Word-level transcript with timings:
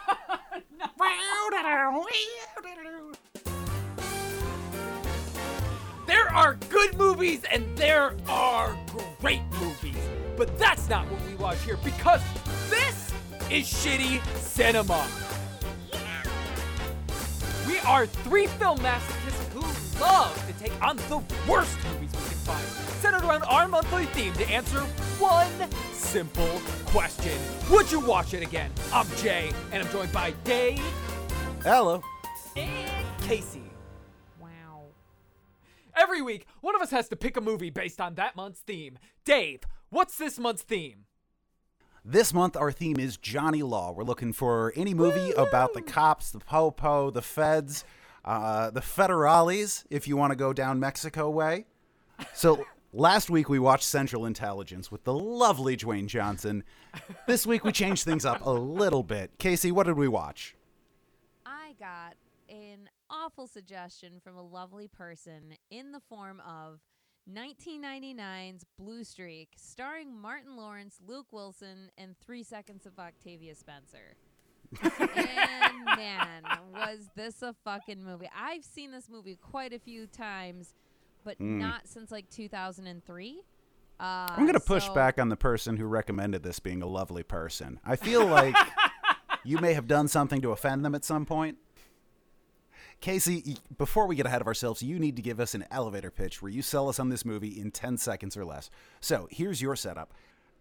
There 6.07 6.28
are 6.33 6.54
good 6.70 6.96
movies 6.96 7.42
and 7.50 7.65
there 7.76 8.14
are 8.29 8.77
great 9.20 9.43
movies. 9.61 9.96
But 10.36 10.57
that's 10.59 10.89
not 10.89 11.11
what 11.11 11.21
we 11.27 11.35
watch 11.35 11.61
here 11.64 11.77
because 11.85 12.23
this 12.71 13.12
is 13.50 13.66
shitty 13.66 14.25
cinema. 14.39 15.05
We 17.66 17.79
are 17.80 18.07
three 18.07 18.46
film 18.46 18.79
masochists 18.79 19.53
who 19.53 19.61
love 20.00 20.46
to 20.46 20.53
take 20.62 20.73
on 20.82 20.96
the 21.09 21.19
worst 21.50 21.77
movies 21.93 22.11
we 22.12 22.19
can 22.29 22.39
find, 22.46 22.64
centered 22.99 23.23
around 23.25 23.43
our 23.45 23.69
monthly 23.69 24.07
theme 24.07 24.33
to 24.35 24.49
answer 24.51 24.81
one 25.21 25.51
simple 25.93 26.61
question 26.87 27.39
Would 27.71 27.91
you 27.93 28.00
watch 28.00 28.35
it 28.35 28.43
again? 28.43 28.71
I'm 28.93 29.07
Jay, 29.17 29.53
and 29.72 29.82
I'm 29.82 29.91
joined 29.91 30.13
by 30.13 30.32
Dave 30.45 30.82
Hello. 31.63 32.02
and 32.56 33.06
Casey. 33.22 33.70
Wow. 34.41 34.86
Every 35.96 36.22
week, 36.22 36.46
one 36.60 36.74
of 36.74 36.82
us 36.82 36.91
has 36.91 37.08
to 37.08 37.16
pick 37.16 37.36
a 37.36 37.41
movie 37.41 37.70
based 37.70 38.00
on 38.00 38.14
that 38.16 38.36
month's 38.36 38.60
theme. 38.60 38.98
Dave, 39.24 39.60
what's 39.91 40.16
this 40.16 40.38
month's 40.38 40.62
theme? 40.62 41.05
This 42.05 42.33
month, 42.33 42.56
our 42.56 42.72
theme 42.72 42.98
is 42.98 43.16
Johnny 43.16 43.62
Law. 43.62 43.92
We're 43.92 44.05
looking 44.05 44.33
for 44.33 44.72
any 44.74 44.94
movie 44.94 45.33
about 45.33 45.74
the 45.74 45.83
cops, 45.83 46.30
the 46.30 46.38
po-po, 46.38 47.10
the 47.10 47.20
feds, 47.22 47.84
uh, 48.24 48.70
the 48.70 48.80
federales, 48.80 49.84
if 49.91 50.08
you 50.08 50.16
want 50.16 50.30
to 50.30 50.36
go 50.36 50.52
down 50.52 50.80
Mexico 50.80 51.28
way. 51.28 51.66
So 52.34 52.64
last 52.92 53.30
week, 53.30 53.48
we 53.48 53.59
watched 53.59 53.84
Central 53.84 54.27
Intelligence 54.27 54.91
with 54.91 55.05
the 55.05 55.15
lovely 55.15 55.77
Dwayne 55.77 56.06
Johnson. 56.06 56.65
This 57.27 57.47
week, 57.47 57.64
we 57.64 57.73
changed 57.73 58.05
things 58.05 58.24
up 58.24 58.45
a 58.45 58.51
little 58.51 59.02
bit. 59.02 59.30
Casey, 59.39 59.70
what 59.72 59.86
did 59.86 59.97
we 59.97 60.08
watch? 60.08 60.56
I 61.45 61.75
got 61.78 62.14
an 62.48 62.89
awful 63.11 63.47
suggestion 63.47 64.20
from 64.22 64.36
a 64.36 64.42
lovely 64.42 64.89
person 64.89 65.55
in 65.70 65.92
the 65.92 66.00
form 66.08 66.41
of 66.47 66.80
1999's 67.33 68.64
Blue 68.78 69.05
Streak, 69.05 69.50
starring 69.56 70.19
Martin 70.19 70.56
Lawrence, 70.56 70.98
Luke 71.06 71.27
Wilson, 71.30 71.91
and 71.98 72.14
Three 72.25 72.42
Seconds 72.42 72.86
of 72.86 72.98
Octavia 72.98 73.55
Spencer. 73.55 74.17
and 74.83 75.84
man, 75.97 76.42
was 76.73 77.08
this 77.14 77.42
a 77.42 77.55
fucking 77.64 78.02
movie? 78.02 78.28
I've 78.34 78.64
seen 78.64 78.92
this 78.92 79.08
movie 79.11 79.36
quite 79.36 79.73
a 79.73 79.78
few 79.78 80.06
times, 80.06 80.75
but 81.24 81.41
not 81.41 81.86
since 81.86 82.11
like 82.11 82.28
2003. 82.30 83.42
Uh, 84.00 84.02
I'm 84.02 84.44
going 84.44 84.52
to 84.52 84.61
push 84.61 84.86
so- 84.86 84.94
back 84.94 85.19
on 85.19 85.28
the 85.28 85.36
person 85.36 85.77
who 85.77 85.86
recommended 85.86 86.42
this 86.42 86.61
being 86.61 86.83
a 86.83 86.86
lovely 86.86 87.22
person. 87.22 87.80
I 87.84 87.97
feel 87.97 88.24
like 88.24 88.55
you 89.44 89.58
may 89.58 89.74
have 89.74 89.86
done 89.86 90.08
something 90.08 90.41
to 90.42 90.52
offend 90.52 90.84
them 90.84 90.94
at 90.94 91.05
some 91.05 91.27
point. 91.27 91.58
Casey, 93.00 93.56
before 93.77 94.06
we 94.06 94.16
get 94.16 94.27
ahead 94.27 94.41
of 94.41 94.48
ourselves, 94.48 94.83
you 94.83 94.98
need 94.98 95.14
to 95.16 95.22
give 95.22 95.39
us 95.39 95.55
an 95.55 95.64
elevator 95.70 96.11
pitch 96.11 96.42
where 96.42 96.50
you 96.50 96.62
sell 96.62 96.89
us 96.89 96.98
on 96.98 97.08
this 97.08 97.24
movie 97.24 97.61
in 97.61 97.70
10 97.70 97.96
seconds 97.96 98.36
or 98.36 98.44
less. 98.44 98.70
So 99.00 99.28
here's 99.30 99.62
your 99.62 99.77
setup. 99.77 100.12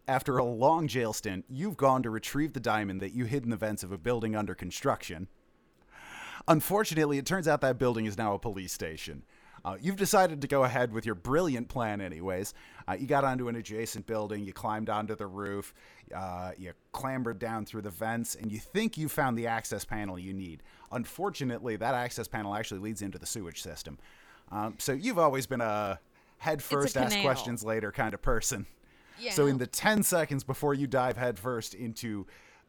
After 0.08 0.38
a 0.38 0.44
long 0.44 0.88
jail 0.88 1.14
stint, 1.14 1.46
you've 1.50 1.78
gone 1.78 2.04
to 2.04 2.10
retrieve 2.10 2.54
the 2.54 2.60
diamond 2.60 3.02
that 3.02 3.14
you 3.14 3.26
hid 3.26 3.44
in 3.44 3.50
the 3.50 3.58
vents 3.58 3.84
of 3.84 3.92
a 3.92 3.98
building 3.98 4.36
under 4.36 4.54
construction. 4.56 5.28
Unfortunately, 6.48 7.18
it 7.18 7.26
turns 7.26 7.48
out 7.48 7.62
that 7.62 7.80
building 7.80 8.06
is 8.06 8.18
now 8.18 8.34
a 8.34 8.40
police 8.40 8.72
station. 8.72 9.24
Uh, 9.68 9.76
you've 9.82 9.98
decided 9.98 10.40
to 10.40 10.48
go 10.48 10.64
ahead 10.64 10.94
with 10.94 11.06
your 11.06 11.14
brilliant 11.14 11.68
plan, 11.68 12.00
anyways. 12.00 12.54
Uh, 12.88 12.94
you 12.98 13.06
got 13.06 13.26
onto 13.26 13.50
an 13.50 13.58
adjacent 13.58 14.06
building, 14.06 14.46
you 14.46 14.54
climbed 14.54 14.90
onto 14.90 15.14
the 15.14 15.28
roof, 15.28 15.74
uh, 16.16 16.52
you 16.58 16.72
clambered 16.94 17.38
down 17.38 17.66
through 17.66 17.82
the 17.82 17.90
vents, 17.90 18.36
and 18.36 18.50
you 18.50 18.60
think 18.60 18.98
you 18.98 19.10
found 19.10 19.38
the 19.38 19.46
access 19.46 19.84
panel 19.84 20.18
you 20.18 20.34
need. 20.34 20.64
Unfortunately, 20.94 21.76
that 21.76 21.96
access 21.96 22.30
panel 22.30 22.56
actually 22.56 22.80
leads 22.80 23.02
into 23.02 23.20
the 23.20 23.26
sewage 23.26 23.62
system. 23.62 24.00
Um, 24.54 24.76
so 24.78 24.94
you've 24.94 25.20
always 25.20 25.46
been 25.46 25.60
a 25.60 26.00
head 26.38 26.64
first, 26.64 26.96
ask 26.96 27.10
canal. 27.10 27.26
questions 27.26 27.62
later 27.62 27.92
kind 27.92 28.14
of 28.14 28.22
person. 28.22 28.66
Yeah. 29.20 29.34
So 29.34 29.48
in 29.48 29.58
the 29.58 29.68
10 29.68 30.02
seconds 30.04 30.46
before 30.46 30.76
you 30.76 30.88
dive 30.88 31.18
headfirst 31.18 31.74
into 31.74 32.26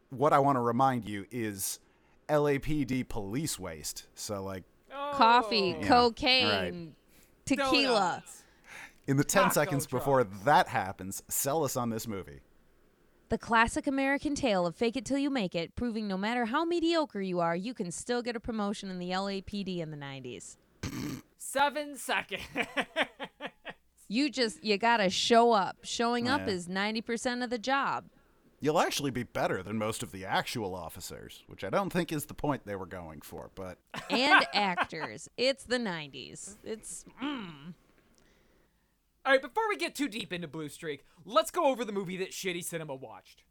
what 0.09 0.33
I 0.33 0.39
want 0.39 0.57
to 0.57 0.61
remind 0.61 1.07
you 1.07 1.27
is 1.31 1.79
LAPD 2.27 3.07
police 3.07 3.57
waste. 3.57 4.07
So 4.15 4.43
like 4.43 4.65
coffee, 5.13 5.75
Oh. 5.77 5.81
Yeah, 5.81 5.87
cocaine, 5.87 6.95
tequila. 7.45 7.71
Donuts. 8.21 8.43
in 9.07 9.17
the 9.17 9.23
10 9.23 9.43
Taco 9.43 9.53
seconds 9.53 9.85
truck. 9.85 10.01
before 10.01 10.23
that 10.45 10.67
happens, 10.67 11.23
sell 11.27 11.63
us 11.63 11.75
on 11.75 11.89
this 11.89 12.07
movie. 12.07 12.39
The 13.29 13.37
classic 13.37 13.85
American 13.85 14.33
tale 14.33 14.65
of 14.65 14.75
fake 14.75 14.95
it 14.97 15.05
till 15.05 15.19
you 15.19 15.29
make 15.29 15.53
it, 15.53 15.75
proving 15.75 16.07
no 16.07 16.17
matter 16.17 16.45
how 16.45 16.65
mediocre 16.65 17.21
you 17.21 17.39
are, 17.39 17.55
you 17.55 17.73
can 17.75 17.91
still 17.91 18.21
get 18.23 18.35
a 18.35 18.39
promotion 18.39 18.89
in 18.89 18.97
the 18.97 19.09
LAPD 19.11 19.79
in 19.79 19.91
the 19.91 19.97
90s. 19.97 20.57
Seven 21.37 21.95
seconds. 21.95 22.41
You 24.07 24.31
just, 24.31 24.63
you 24.63 24.77
gotta 24.79 25.09
show 25.11 25.51
up. 25.51 25.77
Showing 25.83 26.27
up 26.27 26.41
Yeah. 26.47 26.53
is 26.53 26.67
90% 26.67 27.43
of 27.43 27.51
the 27.51 27.59
job. 27.59 28.05
You'll 28.61 28.79
actually 28.79 29.11
be 29.11 29.23
better 29.23 29.63
than 29.63 29.77
most 29.77 30.03
of 30.03 30.11
the 30.11 30.25
actual 30.25 30.75
officers, 30.75 31.43
which 31.47 31.63
I 31.63 31.69
don't 31.69 31.91
think 31.91 32.11
is 32.11 32.25
the 32.25 32.33
point 32.33 32.65
they 32.65 32.75
were 32.75 32.85
going 32.85 33.21
for, 33.21 33.51
but 33.55 33.77
And 34.09 34.45
actors. 34.53 35.29
It's 35.37 35.63
the 35.63 35.77
90s. 35.77 36.55
It's, 36.63 37.05
mm. 37.23 37.73
All 39.25 39.33
right, 39.33 39.41
before 39.41 39.67
we 39.69 39.77
get 39.77 39.95
too 39.95 40.07
deep 40.07 40.33
into 40.33 40.47
Blue 40.47 40.69
Streak, 40.69 41.05
let's 41.25 41.51
go 41.51 41.65
over 41.65 41.85
the 41.85 41.91
movie 41.91 42.17
that 42.17 42.31
Shitty 42.31 42.63
Cinema 42.63 42.95
watched. 42.95 43.43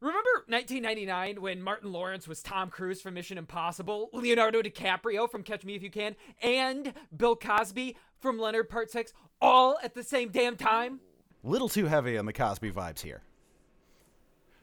Remember 0.00 0.44
1999 0.48 1.40
when 1.40 1.62
Martin 1.62 1.90
Lawrence 1.90 2.28
was 2.28 2.42
Tom 2.42 2.68
Cruise 2.68 3.00
from 3.00 3.14
Mission 3.14 3.38
Impossible, 3.38 4.10
Leonardo 4.12 4.60
DiCaprio 4.60 5.30
from 5.30 5.42
Catch 5.42 5.64
Me 5.64 5.76
If 5.76 5.82
You 5.82 5.90
Can, 5.90 6.14
and 6.42 6.92
Bill 7.16 7.34
Cosby 7.34 7.96
from 8.20 8.38
Leonard 8.38 8.68
Part 8.68 8.90
6 8.90 9.12
all 9.40 9.78
at 9.82 9.94
the 9.94 10.02
same 10.02 10.28
damn 10.28 10.56
time? 10.56 11.00
little 11.44 11.68
too 11.68 11.86
heavy 11.86 12.16
on 12.18 12.26
the 12.26 12.32
Cosby 12.32 12.70
vibes 12.70 13.00
here. 13.00 13.22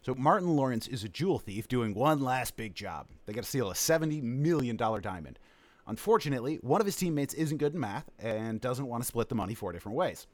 So 0.03 0.16
Martin 0.16 0.56
Lawrence 0.56 0.88
is 0.88 1.03
a 1.03 1.09
jewel 1.09 1.38
thief 1.38 1.67
doing 1.67 1.94
one 1.94 2.22
last 2.22 2.57
big 2.57 2.73
job. 2.73 3.07
They 3.25 3.34
got 3.34 3.44
to 3.44 3.50
steal 3.50 3.69
a 3.69 3.75
$70 3.75 4.23
million 4.23 4.75
diamond. 4.75 5.38
Unfortunately, 5.85 6.57
one 6.62 6.81
of 6.81 6.88
his 6.88 6.95
teammates 6.95 7.35
isn't 7.35 7.59
good 7.59 7.75
in 7.75 7.79
math 7.79 8.09
and 8.17 8.59
doesn't 8.59 8.88
want 8.88 9.03
to 9.03 9.07
split 9.07 9.29
the 9.29 9.35
money 9.35 9.53
four 9.53 9.72
different 9.72 9.95
ways. 9.97 10.25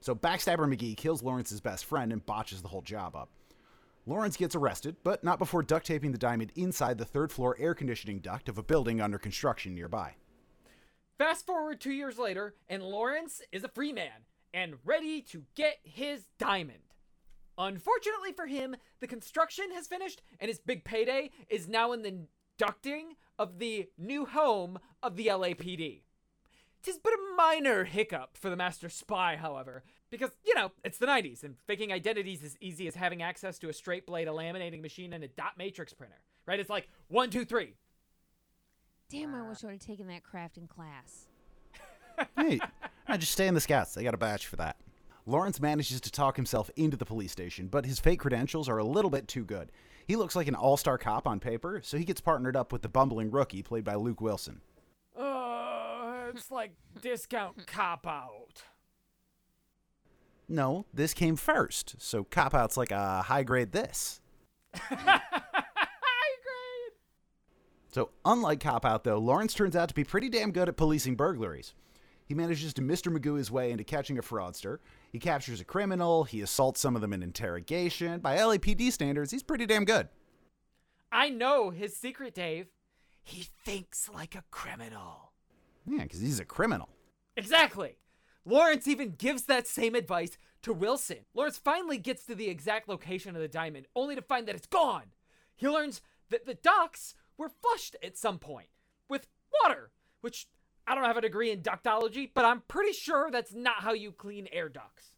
So 0.00 0.14
Backstabber 0.14 0.66
McGee 0.72 0.96
kills 0.96 1.22
Lawrence's 1.22 1.60
best 1.60 1.84
friend 1.84 2.12
and 2.12 2.24
botches 2.24 2.62
the 2.62 2.68
whole 2.68 2.80
job 2.80 3.14
up. 3.14 3.28
Lawrence 4.06 4.38
gets 4.38 4.54
arrested, 4.54 4.96
but 5.04 5.22
not 5.22 5.38
before 5.38 5.62
duct 5.62 5.84
taping 5.84 6.12
the 6.12 6.18
diamond 6.18 6.52
inside 6.56 6.96
the 6.96 7.04
third 7.04 7.30
floor 7.30 7.56
air 7.58 7.74
conditioning 7.74 8.20
duct 8.20 8.48
of 8.48 8.56
a 8.56 8.62
building 8.62 9.02
under 9.02 9.18
construction 9.18 9.74
nearby. 9.74 10.14
Fast 11.18 11.44
forward 11.44 11.80
two 11.80 11.92
years 11.92 12.18
later, 12.18 12.54
and 12.70 12.82
Lawrence 12.82 13.42
is 13.52 13.64
a 13.64 13.68
free 13.68 13.92
man 13.92 14.24
and 14.54 14.76
ready 14.86 15.20
to 15.20 15.44
get 15.54 15.76
his 15.82 16.26
diamond. 16.38 16.78
Unfortunately 17.60 18.32
for 18.32 18.46
him, 18.46 18.74
the 19.00 19.06
construction 19.06 19.66
has 19.74 19.86
finished, 19.86 20.22
and 20.40 20.48
his 20.48 20.58
big 20.58 20.82
payday 20.82 21.30
is 21.50 21.68
now 21.68 21.92
in 21.92 22.00
the 22.00 22.26
ducting 22.58 23.10
of 23.38 23.58
the 23.58 23.88
new 23.98 24.24
home 24.24 24.78
of 25.02 25.16
the 25.16 25.26
LAPD. 25.26 26.00
Tis 26.82 26.98
but 26.98 27.12
a 27.12 27.36
minor 27.36 27.84
hiccup 27.84 28.38
for 28.38 28.48
the 28.48 28.56
master 28.56 28.88
spy, 28.88 29.36
however, 29.36 29.82
because, 30.10 30.30
you 30.42 30.54
know, 30.54 30.72
it's 30.82 30.96
the 30.96 31.06
90s, 31.06 31.44
and 31.44 31.56
faking 31.66 31.92
identities 31.92 32.42
is 32.42 32.56
easy 32.62 32.88
as 32.88 32.94
having 32.94 33.22
access 33.22 33.58
to 33.58 33.68
a 33.68 33.74
straight 33.74 34.06
blade, 34.06 34.26
a 34.26 34.30
laminating 34.30 34.80
machine, 34.80 35.12
and 35.12 35.22
a 35.22 35.28
dot 35.28 35.52
matrix 35.58 35.92
printer, 35.92 36.22
right? 36.46 36.58
It's 36.58 36.70
like 36.70 36.88
one, 37.08 37.28
two, 37.28 37.44
three. 37.44 37.74
damn, 39.10 39.34
I 39.34 39.46
wish 39.46 39.62
I 39.62 39.66
would 39.66 39.72
have 39.74 39.82
taken 39.82 40.06
that 40.06 40.22
crafting 40.22 40.66
class. 40.66 41.26
Hey, 42.36 42.60
I 43.06 43.18
just 43.18 43.32
stay 43.32 43.46
in 43.46 43.54
the 43.54 43.60
scouts. 43.60 43.92
They 43.94 44.02
got 44.02 44.14
a 44.14 44.18
badge 44.18 44.46
for 44.46 44.56
that. 44.56 44.76
Lawrence 45.26 45.60
manages 45.60 46.00
to 46.00 46.10
talk 46.10 46.36
himself 46.36 46.70
into 46.76 46.96
the 46.96 47.04
police 47.04 47.32
station, 47.32 47.68
but 47.68 47.86
his 47.86 48.00
fake 48.00 48.20
credentials 48.20 48.68
are 48.68 48.78
a 48.78 48.84
little 48.84 49.10
bit 49.10 49.28
too 49.28 49.44
good. 49.44 49.70
He 50.06 50.16
looks 50.16 50.34
like 50.34 50.48
an 50.48 50.54
all 50.54 50.76
star 50.76 50.98
cop 50.98 51.26
on 51.26 51.40
paper, 51.40 51.80
so 51.84 51.96
he 51.96 52.04
gets 52.04 52.20
partnered 52.20 52.56
up 52.56 52.72
with 52.72 52.82
the 52.82 52.88
bumbling 52.88 53.30
rookie 53.30 53.62
played 53.62 53.84
by 53.84 53.94
Luke 53.94 54.20
Wilson. 54.20 54.60
Uh, 55.16 56.30
it's 56.34 56.50
like 56.50 56.72
discount 57.00 57.66
cop 57.66 58.06
out. 58.06 58.64
No, 60.48 60.86
this 60.92 61.14
came 61.14 61.36
first, 61.36 61.94
so 61.98 62.24
cop 62.24 62.54
out's 62.54 62.76
like 62.76 62.90
a 62.90 63.22
high 63.22 63.44
grade 63.44 63.72
this. 63.72 64.20
High 64.74 65.20
grade. 66.42 66.92
So, 67.92 68.10
unlike 68.24 68.60
Cop 68.60 68.84
Out, 68.84 69.02
though, 69.04 69.18
Lawrence 69.18 69.52
turns 69.52 69.74
out 69.74 69.88
to 69.88 69.94
be 69.94 70.04
pretty 70.04 70.28
damn 70.28 70.52
good 70.52 70.68
at 70.68 70.76
policing 70.76 71.16
burglaries. 71.16 71.74
He 72.30 72.34
manages 72.36 72.72
to 72.74 72.80
Mr. 72.80 73.12
Magoo 73.12 73.36
his 73.36 73.50
way 73.50 73.72
into 73.72 73.82
catching 73.82 74.16
a 74.16 74.22
fraudster. 74.22 74.78
He 75.10 75.18
captures 75.18 75.60
a 75.60 75.64
criminal. 75.64 76.22
He 76.22 76.42
assaults 76.42 76.80
some 76.80 76.94
of 76.94 77.02
them 77.02 77.12
in 77.12 77.24
interrogation. 77.24 78.20
By 78.20 78.36
LAPD 78.36 78.92
standards, 78.92 79.32
he's 79.32 79.42
pretty 79.42 79.66
damn 79.66 79.84
good. 79.84 80.06
I 81.10 81.28
know 81.28 81.70
his 81.70 81.96
secret, 81.96 82.32
Dave. 82.32 82.68
He 83.24 83.48
thinks 83.64 84.08
like 84.08 84.36
a 84.36 84.44
criminal. 84.52 85.32
Yeah, 85.84 86.04
because 86.04 86.20
he's 86.20 86.38
a 86.38 86.44
criminal. 86.44 86.90
Exactly. 87.36 87.96
Lawrence 88.44 88.86
even 88.86 89.16
gives 89.18 89.46
that 89.46 89.66
same 89.66 89.96
advice 89.96 90.38
to 90.62 90.72
Wilson. 90.72 91.24
Lawrence 91.34 91.58
finally 91.58 91.98
gets 91.98 92.24
to 92.26 92.36
the 92.36 92.48
exact 92.48 92.88
location 92.88 93.34
of 93.34 93.42
the 93.42 93.48
diamond, 93.48 93.86
only 93.96 94.14
to 94.14 94.22
find 94.22 94.46
that 94.46 94.54
it's 94.54 94.68
gone. 94.68 95.06
He 95.56 95.68
learns 95.68 96.00
that 96.28 96.46
the 96.46 96.54
ducts 96.54 97.16
were 97.36 97.50
flushed 97.50 97.96
at 98.04 98.16
some 98.16 98.38
point 98.38 98.68
with 99.08 99.26
water, 99.64 99.90
which 100.20 100.46
I 100.90 100.96
don't 100.96 101.04
have 101.04 101.16
a 101.16 101.20
degree 101.20 101.52
in 101.52 101.60
ductology, 101.60 102.28
but 102.34 102.44
I'm 102.44 102.62
pretty 102.66 102.92
sure 102.92 103.30
that's 103.30 103.54
not 103.54 103.76
how 103.76 103.92
you 103.92 104.10
clean 104.10 104.48
air 104.50 104.68
ducts. 104.68 105.12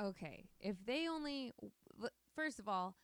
Okay, 0.00 0.44
if 0.60 0.76
they 0.86 1.08
only, 1.08 1.52
first 2.36 2.60
of 2.60 2.68
all, 2.68 2.94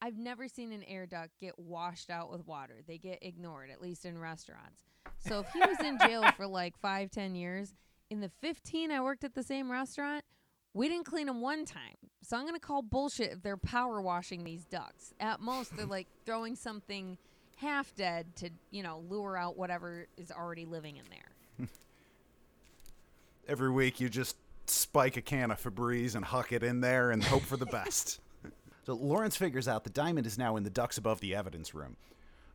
I've 0.00 0.16
never 0.16 0.46
seen 0.46 0.70
an 0.70 0.84
air 0.84 1.06
duct 1.06 1.30
get 1.40 1.58
washed 1.58 2.08
out 2.08 2.30
with 2.30 2.46
water. 2.46 2.82
They 2.86 2.98
get 2.98 3.18
ignored, 3.22 3.68
at 3.70 3.82
least 3.82 4.04
in 4.04 4.16
restaurants. 4.16 4.84
So 5.18 5.40
if 5.40 5.48
he 5.52 5.58
was 5.58 5.80
in 5.80 5.98
jail 5.98 6.22
for 6.36 6.46
like 6.46 6.78
five, 6.78 7.10
ten 7.10 7.34
years, 7.34 7.74
in 8.10 8.20
the 8.20 8.30
fifteen 8.40 8.92
I 8.92 9.00
worked 9.00 9.24
at 9.24 9.34
the 9.34 9.42
same 9.42 9.72
restaurant, 9.72 10.24
we 10.72 10.88
didn't 10.88 11.06
clean 11.06 11.26
them 11.26 11.40
one 11.40 11.64
time. 11.64 11.96
So 12.22 12.36
I'm 12.36 12.46
gonna 12.46 12.60
call 12.60 12.80
bullshit 12.80 13.32
if 13.32 13.42
they're 13.42 13.56
power 13.56 14.00
washing 14.00 14.44
these 14.44 14.64
ducts. 14.66 15.14
At 15.18 15.40
most, 15.40 15.76
they're 15.76 15.84
like 15.84 16.06
throwing 16.24 16.54
something 16.54 17.18
half 17.56 17.92
dead 17.96 18.36
to 18.36 18.50
you 18.70 18.84
know 18.84 19.02
lure 19.08 19.36
out 19.36 19.58
whatever 19.58 20.06
is 20.16 20.30
already 20.30 20.64
living 20.64 20.96
in 20.96 21.04
there. 21.10 21.34
Every 23.48 23.70
week 23.70 24.00
you 24.00 24.08
just 24.08 24.36
spike 24.66 25.16
a 25.16 25.22
can 25.22 25.50
of 25.50 25.60
Febreze 25.60 26.14
and 26.14 26.24
huck 26.24 26.52
it 26.52 26.62
in 26.62 26.80
there 26.80 27.10
and 27.10 27.22
hope 27.22 27.42
for 27.42 27.56
the 27.56 27.66
best. 27.72 28.20
so 28.86 28.94
Lawrence 28.94 29.36
figures 29.36 29.68
out 29.68 29.84
the 29.84 29.90
diamond 29.90 30.26
is 30.26 30.38
now 30.38 30.56
in 30.56 30.62
the 30.62 30.70
ducts 30.70 30.98
above 30.98 31.20
the 31.20 31.34
evidence 31.34 31.74
room. 31.74 31.96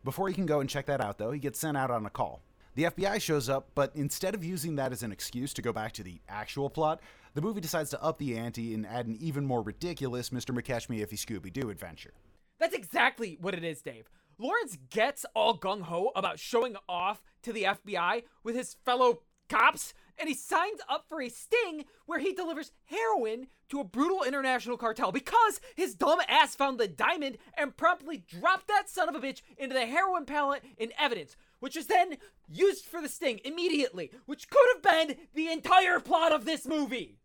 Before 0.03 0.27
he 0.27 0.33
can 0.35 0.45
go 0.45 0.59
and 0.59 0.69
check 0.69 0.85
that 0.85 1.01
out, 1.01 1.17
though, 1.17 1.31
he 1.31 1.39
gets 1.39 1.59
sent 1.59 1.75
out 1.75 1.91
on 1.91 2.05
a 2.05 2.09
call. 2.09 2.41
The 2.75 2.83
FBI 2.83 3.21
shows 3.21 3.49
up, 3.49 3.69
but 3.73 3.91
instead 3.95 4.35
of 4.35 4.43
using 4.43 4.75
that 4.75 4.91
as 4.91 5.01
an 5.01 5.11
excuse 5.11 5.53
to 5.53 5.61
go 5.61 5.71
back 5.71 5.93
to 5.93 6.03
the 6.03 6.19
actual 6.27 6.69
plot, 6.69 6.99
the 7.33 7.41
movie 7.41 7.61
decides 7.61 7.89
to 7.91 8.03
up 8.03 8.17
the 8.17 8.37
ante 8.37 8.73
and 8.73 8.85
add 8.85 9.07
an 9.07 9.17
even 9.19 9.45
more 9.45 9.61
ridiculous 9.61 10.29
Mr. 10.29 10.53
McCatch 10.53 10.89
Me 10.89 11.01
If 11.01 11.11
You 11.11 11.17
Scooby 11.17 11.51
Doo 11.51 11.69
adventure. 11.69 12.13
That's 12.59 12.75
exactly 12.75 13.37
what 13.41 13.53
it 13.53 13.63
is, 13.63 13.81
Dave. 13.81 14.09
Lawrence 14.37 14.77
gets 14.89 15.25
all 15.33 15.57
gung 15.57 15.83
ho 15.83 16.11
about 16.15 16.39
showing 16.39 16.75
off 16.89 17.21
to 17.43 17.53
the 17.53 17.63
FBI 17.63 18.23
with 18.43 18.55
his 18.55 18.75
fellow 18.85 19.21
cops, 19.49 19.93
and 20.17 20.27
he 20.27 20.35
signs 20.35 20.79
up 20.89 21.05
for 21.07 21.21
a 21.21 21.29
sting 21.29 21.85
where 22.05 22.19
he 22.19 22.33
delivers 22.33 22.71
heroin 22.85 23.47
to 23.69 23.79
a 23.79 23.83
brutal 23.83 24.23
international 24.23 24.77
cartel 24.77 25.11
because 25.11 25.59
his 25.75 25.95
dumb 25.95 26.19
ass 26.27 26.55
found 26.55 26.79
the 26.79 26.87
diamond 26.87 27.37
and 27.57 27.77
promptly 27.77 28.17
dropped 28.17 28.67
that 28.67 28.89
son 28.89 29.09
of 29.09 29.15
a 29.15 29.19
bitch 29.19 29.41
into 29.57 29.73
the 29.73 29.85
heroin 29.85 30.25
pallet 30.25 30.63
in 30.77 30.91
evidence, 30.99 31.35
which 31.59 31.75
is 31.75 31.87
then 31.87 32.17
used 32.47 32.85
for 32.85 33.01
the 33.01 33.09
sting 33.09 33.39
immediately, 33.43 34.11
which 34.25 34.49
could 34.49 34.67
have 34.73 35.07
been 35.07 35.17
the 35.33 35.51
entire 35.51 35.99
plot 35.99 36.31
of 36.31 36.45
this 36.45 36.65
movie. 36.65 37.19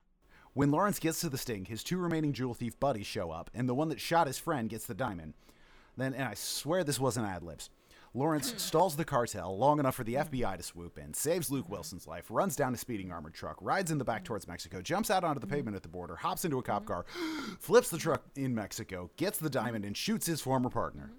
When 0.52 0.72
Lawrence 0.72 0.98
gets 0.98 1.20
to 1.20 1.28
the 1.28 1.38
sting, 1.38 1.66
his 1.66 1.84
two 1.84 1.98
remaining 1.98 2.32
jewel 2.32 2.54
thief 2.54 2.78
buddies 2.80 3.06
show 3.06 3.30
up, 3.30 3.50
and 3.54 3.68
the 3.68 3.74
one 3.74 3.88
that 3.88 4.00
shot 4.00 4.26
his 4.26 4.38
friend 4.38 4.68
gets 4.68 4.86
the 4.86 4.94
diamond. 4.94 5.34
Then, 6.00 6.14
and 6.14 6.24
I 6.24 6.34
swear 6.34 6.82
this 6.82 6.98
wasn't 6.98 7.26
ad 7.26 7.42
libs, 7.42 7.70
Lawrence 8.14 8.50
hmm. 8.50 8.58
stalls 8.58 8.96
the 8.96 9.04
cartel 9.04 9.56
long 9.56 9.78
enough 9.78 9.94
for 9.94 10.04
the 10.04 10.14
FBI 10.14 10.56
to 10.56 10.62
swoop 10.62 10.98
in, 10.98 11.14
saves 11.14 11.50
Luke 11.50 11.68
Wilson's 11.68 12.06
life, 12.06 12.26
runs 12.30 12.56
down 12.56 12.74
a 12.74 12.76
speeding 12.76 13.12
armored 13.12 13.34
truck, 13.34 13.56
rides 13.60 13.90
in 13.90 13.98
the 13.98 14.04
back 14.04 14.24
towards 14.24 14.48
Mexico, 14.48 14.80
jumps 14.80 15.10
out 15.10 15.24
onto 15.24 15.40
the 15.40 15.46
hmm. 15.46 15.54
pavement 15.54 15.76
at 15.76 15.82
the 15.82 15.88
border, 15.88 16.16
hops 16.16 16.44
into 16.44 16.58
a 16.58 16.62
cop 16.62 16.86
car, 16.86 17.04
flips 17.60 17.90
the 17.90 17.98
truck 17.98 18.22
in 18.36 18.54
Mexico, 18.54 19.10
gets 19.16 19.38
the 19.38 19.50
diamond, 19.50 19.84
and 19.84 19.96
shoots 19.96 20.26
his 20.26 20.40
former 20.40 20.70
partner. 20.70 21.10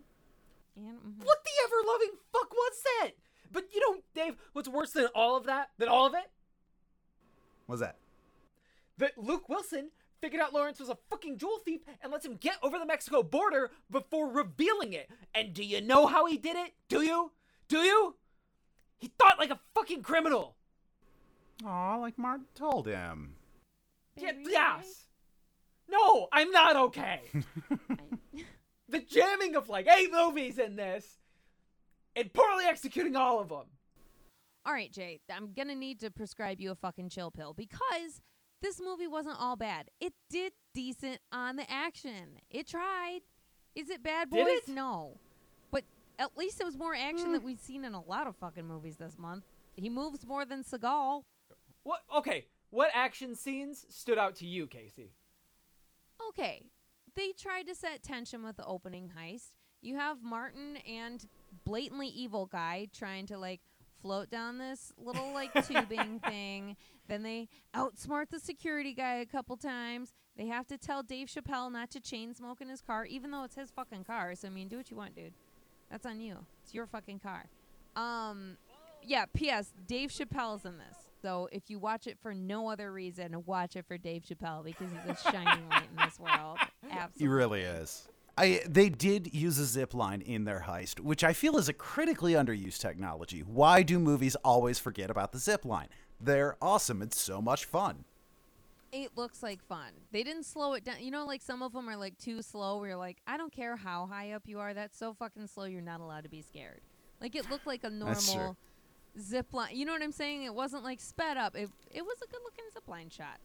Mm-hmm. 0.79 0.89
And 0.89 0.97
mhm. 0.97 1.25
What 1.25 1.43
the 1.43 1.51
ever 1.65 1.87
loving 1.87 2.11
fuck 2.31 2.51
was 2.51 2.83
that? 2.83 3.11
But 3.51 3.65
you 3.73 3.81
know, 3.81 4.01
Dave, 4.15 4.35
what's 4.53 4.69
worse 4.69 4.91
than 4.91 5.07
all 5.13 5.35
of 5.35 5.45
that, 5.45 5.69
than 5.77 5.89
all 5.89 6.07
of 6.07 6.13
it? 6.13 6.29
What's 7.67 7.81
that? 7.81 7.97
that 9.01 9.17
Luke 9.17 9.49
Wilson 9.49 9.89
figured 10.21 10.41
out 10.41 10.53
Lawrence 10.53 10.79
was 10.79 10.89
a 10.89 10.97
fucking 11.09 11.37
jewel 11.37 11.59
thief 11.65 11.81
and 12.01 12.11
lets 12.11 12.25
him 12.25 12.35
get 12.35 12.57
over 12.61 12.77
the 12.77 12.85
Mexico 12.85 13.23
border 13.23 13.71
before 13.89 14.29
revealing 14.29 14.93
it. 14.93 15.09
And 15.33 15.53
do 15.53 15.63
you 15.63 15.81
know 15.81 16.07
how 16.07 16.25
he 16.25 16.37
did 16.37 16.55
it? 16.55 16.73
Do 16.87 17.01
you? 17.01 17.31
Do 17.67 17.79
you? 17.79 18.15
He 18.99 19.11
thought 19.19 19.39
like 19.39 19.49
a 19.49 19.59
fucking 19.73 20.03
criminal. 20.03 20.55
Aw, 21.65 21.97
like 21.97 22.17
Martin 22.17 22.45
told 22.55 22.87
him. 22.87 23.35
Yeah, 24.15 24.33
Baby 24.33 24.51
yes. 24.51 25.07
No, 25.89 26.27
I'm 26.31 26.51
not 26.51 26.75
okay. 26.75 27.21
The 28.91 28.99
jamming 28.99 29.55
of 29.55 29.69
like 29.69 29.87
eight 29.87 30.11
movies 30.11 30.57
in 30.57 30.75
this 30.75 31.19
and 32.13 32.31
poorly 32.33 32.65
executing 32.65 33.15
all 33.15 33.39
of 33.39 33.47
them. 33.47 33.67
All 34.65 34.73
right, 34.73 34.91
Jay, 34.91 35.21
I'm 35.33 35.53
going 35.53 35.69
to 35.69 35.75
need 35.75 36.01
to 36.01 36.11
prescribe 36.11 36.59
you 36.59 36.71
a 36.71 36.75
fucking 36.75 37.07
chill 37.07 37.31
pill 37.31 37.53
because 37.53 38.21
this 38.61 38.79
movie 38.79 39.07
wasn't 39.07 39.37
all 39.39 39.55
bad. 39.55 39.89
It 39.99 40.13
did 40.29 40.53
decent 40.73 41.19
on 41.31 41.55
the 41.55 41.69
action. 41.69 42.39
It 42.49 42.67
tried. 42.67 43.19
Is 43.75 43.89
it 43.89 44.03
bad, 44.03 44.29
boys? 44.29 44.47
It? 44.47 44.69
No. 44.69 45.17
But 45.71 45.83
at 46.19 46.37
least 46.37 46.59
it 46.61 46.65
was 46.65 46.77
more 46.77 46.95
action 46.95 47.27
hmm. 47.27 47.33
than 47.33 47.43
we've 47.43 47.59
seen 47.59 47.85
in 47.85 47.93
a 47.93 48.01
lot 48.01 48.27
of 48.27 48.35
fucking 48.35 48.67
movies 48.67 48.97
this 48.97 49.17
month. 49.17 49.45
He 49.75 49.89
moves 49.89 50.25
more 50.25 50.45
than 50.45 50.63
Seagal. 50.63 51.23
What? 51.83 52.01
Okay, 52.15 52.45
what 52.69 52.89
action 52.93 53.35
scenes 53.35 53.85
stood 53.89 54.17
out 54.17 54.35
to 54.37 54.45
you, 54.45 54.67
Casey? 54.67 55.11
Okay. 56.29 56.63
They 57.15 57.31
tried 57.31 57.67
to 57.67 57.75
set 57.75 58.03
tension 58.03 58.43
with 58.43 58.57
the 58.57 58.65
opening 58.65 59.11
heist. 59.17 59.51
You 59.81 59.97
have 59.97 60.23
Martin 60.23 60.77
and 60.87 61.25
blatantly 61.65 62.07
evil 62.07 62.45
guy 62.45 62.87
trying 62.93 63.25
to 63.27 63.37
like 63.37 63.61
float 64.01 64.29
down 64.29 64.57
this 64.57 64.93
little 64.97 65.33
like 65.33 65.53
tubing 65.67 66.19
thing. 66.19 66.77
Then 67.11 67.23
they 67.23 67.49
outsmart 67.75 68.29
the 68.29 68.39
security 68.39 68.93
guy 68.93 69.15
a 69.15 69.25
couple 69.25 69.57
times. 69.57 70.13
They 70.37 70.47
have 70.47 70.65
to 70.67 70.77
tell 70.77 71.03
Dave 71.03 71.27
Chappelle 71.27 71.69
not 71.69 71.91
to 71.91 71.99
chain 71.99 72.33
smoke 72.33 72.61
in 72.61 72.69
his 72.69 72.81
car, 72.81 73.03
even 73.03 73.31
though 73.31 73.43
it's 73.43 73.55
his 73.55 73.69
fucking 73.69 74.05
car. 74.05 74.33
So 74.35 74.47
I 74.47 74.49
mean, 74.51 74.69
do 74.69 74.77
what 74.77 74.89
you 74.89 74.95
want, 74.95 75.13
dude. 75.13 75.33
That's 75.89 76.05
on 76.05 76.21
you. 76.21 76.37
It's 76.63 76.73
your 76.73 76.87
fucking 76.87 77.19
car. 77.19 77.47
Um, 77.97 78.55
yeah. 79.03 79.25
P.S. 79.33 79.73
Dave 79.87 80.09
Chappelle's 80.09 80.63
in 80.63 80.77
this. 80.77 80.95
So 81.21 81.49
if 81.51 81.69
you 81.69 81.79
watch 81.79 82.07
it 82.07 82.17
for 82.21 82.33
no 82.33 82.69
other 82.69 82.93
reason, 82.93 83.43
watch 83.45 83.75
it 83.75 83.85
for 83.85 83.97
Dave 83.97 84.23
Chappelle 84.23 84.63
because 84.63 84.87
he's 84.89 85.17
a 85.17 85.31
shining 85.31 85.67
light 85.67 85.89
in 85.91 86.05
this 86.05 86.17
world. 86.17 86.59
Absolutely. 86.89 87.09
He 87.17 87.27
really 87.27 87.61
is. 87.63 88.07
I, 88.37 88.61
they 88.65 88.87
did 88.87 89.33
use 89.33 89.57
a 89.57 89.65
zip 89.65 89.93
line 89.93 90.21
in 90.21 90.45
their 90.45 90.63
heist, 90.65 91.01
which 91.01 91.25
I 91.25 91.33
feel 91.33 91.57
is 91.57 91.67
a 91.67 91.73
critically 91.73 92.33
underused 92.33 92.79
technology. 92.79 93.41
Why 93.41 93.83
do 93.83 93.99
movies 93.99 94.37
always 94.45 94.79
forget 94.79 95.09
about 95.11 95.33
the 95.33 95.37
zip 95.39 95.65
line? 95.65 95.89
They're 96.23 96.55
awesome. 96.61 97.01
It's 97.01 97.19
so 97.19 97.41
much 97.41 97.65
fun. 97.65 98.05
It 98.91 99.11
looks 99.15 99.41
like 99.41 99.63
fun. 99.63 99.91
They 100.11 100.21
didn't 100.23 100.43
slow 100.45 100.73
it 100.73 100.83
down. 100.83 101.01
You 101.01 101.11
know, 101.11 101.25
like 101.25 101.41
some 101.41 101.61
of 101.63 101.71
them 101.73 101.89
are 101.89 101.95
like 101.95 102.17
too 102.17 102.41
slow. 102.41 102.77
Where 102.77 102.89
you're 102.89 102.97
like, 102.97 103.17
I 103.25 103.37
don't 103.37 103.51
care 103.51 103.75
how 103.77 104.05
high 104.05 104.31
up 104.33 104.43
you 104.45 104.59
are. 104.59 104.73
That's 104.73 104.97
so 104.97 105.13
fucking 105.13 105.47
slow. 105.47 105.63
You're 105.65 105.81
not 105.81 106.01
allowed 106.01 106.23
to 106.23 106.29
be 106.29 106.41
scared. 106.41 106.81
Like 107.21 107.35
it 107.35 107.49
looked 107.49 107.65
like 107.65 107.83
a 107.85 107.89
normal 107.89 108.57
zip 109.19 109.53
line. 109.53 109.75
You 109.75 109.85
know 109.85 109.93
what 109.93 110.01
I'm 110.01 110.11
saying? 110.11 110.43
It 110.43 110.53
wasn't 110.53 110.83
like 110.83 110.99
sped 110.99 111.37
up. 111.37 111.55
It 111.55 111.69
it 111.89 112.01
was 112.01 112.17
a 112.21 112.27
good 112.27 112.41
looking 112.43 112.65
zip 112.73 112.87
line 112.87 113.09
shot. 113.09 113.37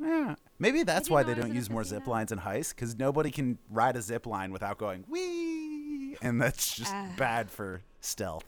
Yeah. 0.00 0.34
Maybe 0.58 0.82
that's 0.82 1.08
why 1.10 1.22
they 1.22 1.34
don't 1.34 1.54
use 1.54 1.68
more 1.70 1.84
zip 1.84 2.06
lines 2.06 2.32
in 2.32 2.38
heists, 2.40 2.70
because 2.74 2.96
nobody 2.98 3.30
can 3.30 3.58
ride 3.70 3.96
a 3.96 4.02
zip 4.02 4.26
line 4.26 4.50
without 4.50 4.78
going 4.78 5.04
wee, 5.08 6.16
and 6.22 6.40
that's 6.40 6.74
just 6.74 6.92
Ah. 6.92 7.12
bad 7.16 7.50
for 7.50 7.82
stealth. 8.00 8.44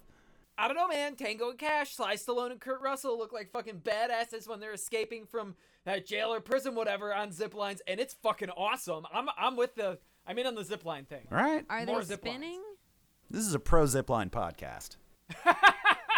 I 0.61 0.67
don't 0.67 0.77
know, 0.77 0.89
man. 0.89 1.15
Tango 1.15 1.51
and 1.51 1.59
Cash, 1.59 1.95
Sly 1.95 2.15
Stallone 2.17 2.51
and 2.51 2.61
Kurt 2.61 2.81
Russell 2.83 3.17
look 3.17 3.33
like 3.33 3.53
fucking 3.53 3.81
badasses 3.85 4.49
when 4.49 4.59
they're 4.59 4.73
escaping 4.73 5.25
from 5.25 5.55
that 5.85 6.05
jail 6.05 6.35
or 6.35 6.41
prison, 6.41 6.75
whatever, 6.75 7.15
on 7.15 7.31
zip 7.31 7.55
lines, 7.55 7.81
and 7.87 8.01
it's 8.01 8.15
fucking 8.23 8.51
awesome. 8.51 9.07
I'm 9.13 9.29
I'm 9.39 9.57
with 9.57 9.77
the 9.77 9.99
I'm 10.27 10.37
in 10.39 10.47
on 10.47 10.57
the 10.57 10.65
zip 10.65 10.85
line 10.85 11.05
thing. 11.05 11.27
All 11.31 11.39
right. 11.39 11.65
Are 11.71 11.87
More 11.87 12.01
they 12.01 12.07
zip 12.07 12.25
lines. 12.25 12.37
spinning? 12.37 12.63
This 13.31 13.47
is 13.47 13.55
a 13.55 13.61
pro 13.61 13.87
zip 13.87 14.11
line 14.11 14.31
podcast. 14.31 14.97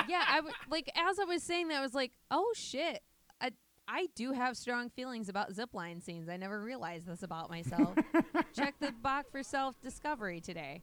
yeah, 0.08 0.24
I 0.28 0.36
w- 0.36 0.54
like 0.70 0.90
as 0.96 1.18
I 1.18 1.24
was 1.24 1.42
saying 1.42 1.68
that, 1.68 1.78
I 1.78 1.82
was 1.82 1.94
like, 1.94 2.12
oh 2.30 2.50
shit. 2.56 3.02
I 3.40 3.50
I 3.86 4.06
do 4.14 4.32
have 4.32 4.56
strong 4.56 4.88
feelings 4.88 5.28
about 5.28 5.52
zipline 5.52 6.02
scenes. 6.02 6.28
I 6.28 6.36
never 6.38 6.62
realized 6.62 7.06
this 7.06 7.22
about 7.22 7.50
myself. 7.50 7.94
Check 8.54 8.76
the 8.80 8.92
box 9.02 9.28
for 9.30 9.42
self 9.42 9.80
discovery 9.82 10.40
today. 10.40 10.82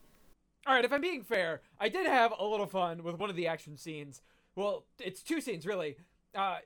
All 0.68 0.74
right, 0.74 0.84
if 0.84 0.92
I'm 0.92 1.00
being 1.00 1.24
fair, 1.24 1.62
I 1.80 1.88
did 1.88 2.06
have 2.06 2.34
a 2.38 2.46
little 2.46 2.66
fun 2.66 3.02
with 3.02 3.18
one 3.18 3.30
of 3.30 3.38
the 3.38 3.48
action 3.48 3.78
scenes. 3.78 4.22
Well, 4.54 4.84
it's 5.00 5.24
two 5.24 5.40
scenes 5.40 5.66
really. 5.66 5.96
Uh, 6.36 6.58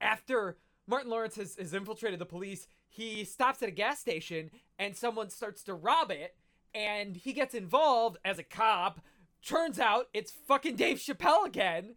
after 0.00 0.56
Martin 0.88 1.10
Lawrence 1.10 1.36
has, 1.36 1.54
has 1.54 1.72
infiltrated 1.72 2.18
the 2.18 2.26
police, 2.26 2.66
he 2.88 3.22
stops 3.22 3.62
at 3.62 3.68
a 3.68 3.72
gas 3.72 4.00
station 4.00 4.50
and 4.80 4.96
someone 4.96 5.30
starts 5.30 5.62
to 5.64 5.74
rob 5.74 6.10
it, 6.10 6.34
and 6.74 7.14
he 7.14 7.32
gets 7.32 7.54
involved 7.54 8.16
as 8.24 8.40
a 8.40 8.42
cop. 8.42 9.00
Turns 9.46 9.78
out 9.78 10.08
it's 10.12 10.32
fucking 10.32 10.74
Dave 10.74 10.96
Chappelle 10.96 11.46
again. 11.46 11.94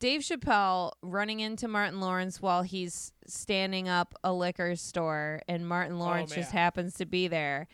Dave 0.00 0.20
Chappelle 0.20 0.92
running 1.00 1.40
into 1.40 1.66
Martin 1.66 2.00
Lawrence 2.00 2.42
while 2.42 2.62
he's 2.62 3.12
standing 3.26 3.88
up 3.88 4.14
a 4.22 4.34
liquor 4.34 4.76
store, 4.76 5.40
and 5.48 5.66
Martin 5.66 5.98
Lawrence 5.98 6.34
just 6.34 6.52
happens 6.52 6.92
to 6.94 7.06
be 7.06 7.26
there. 7.26 7.68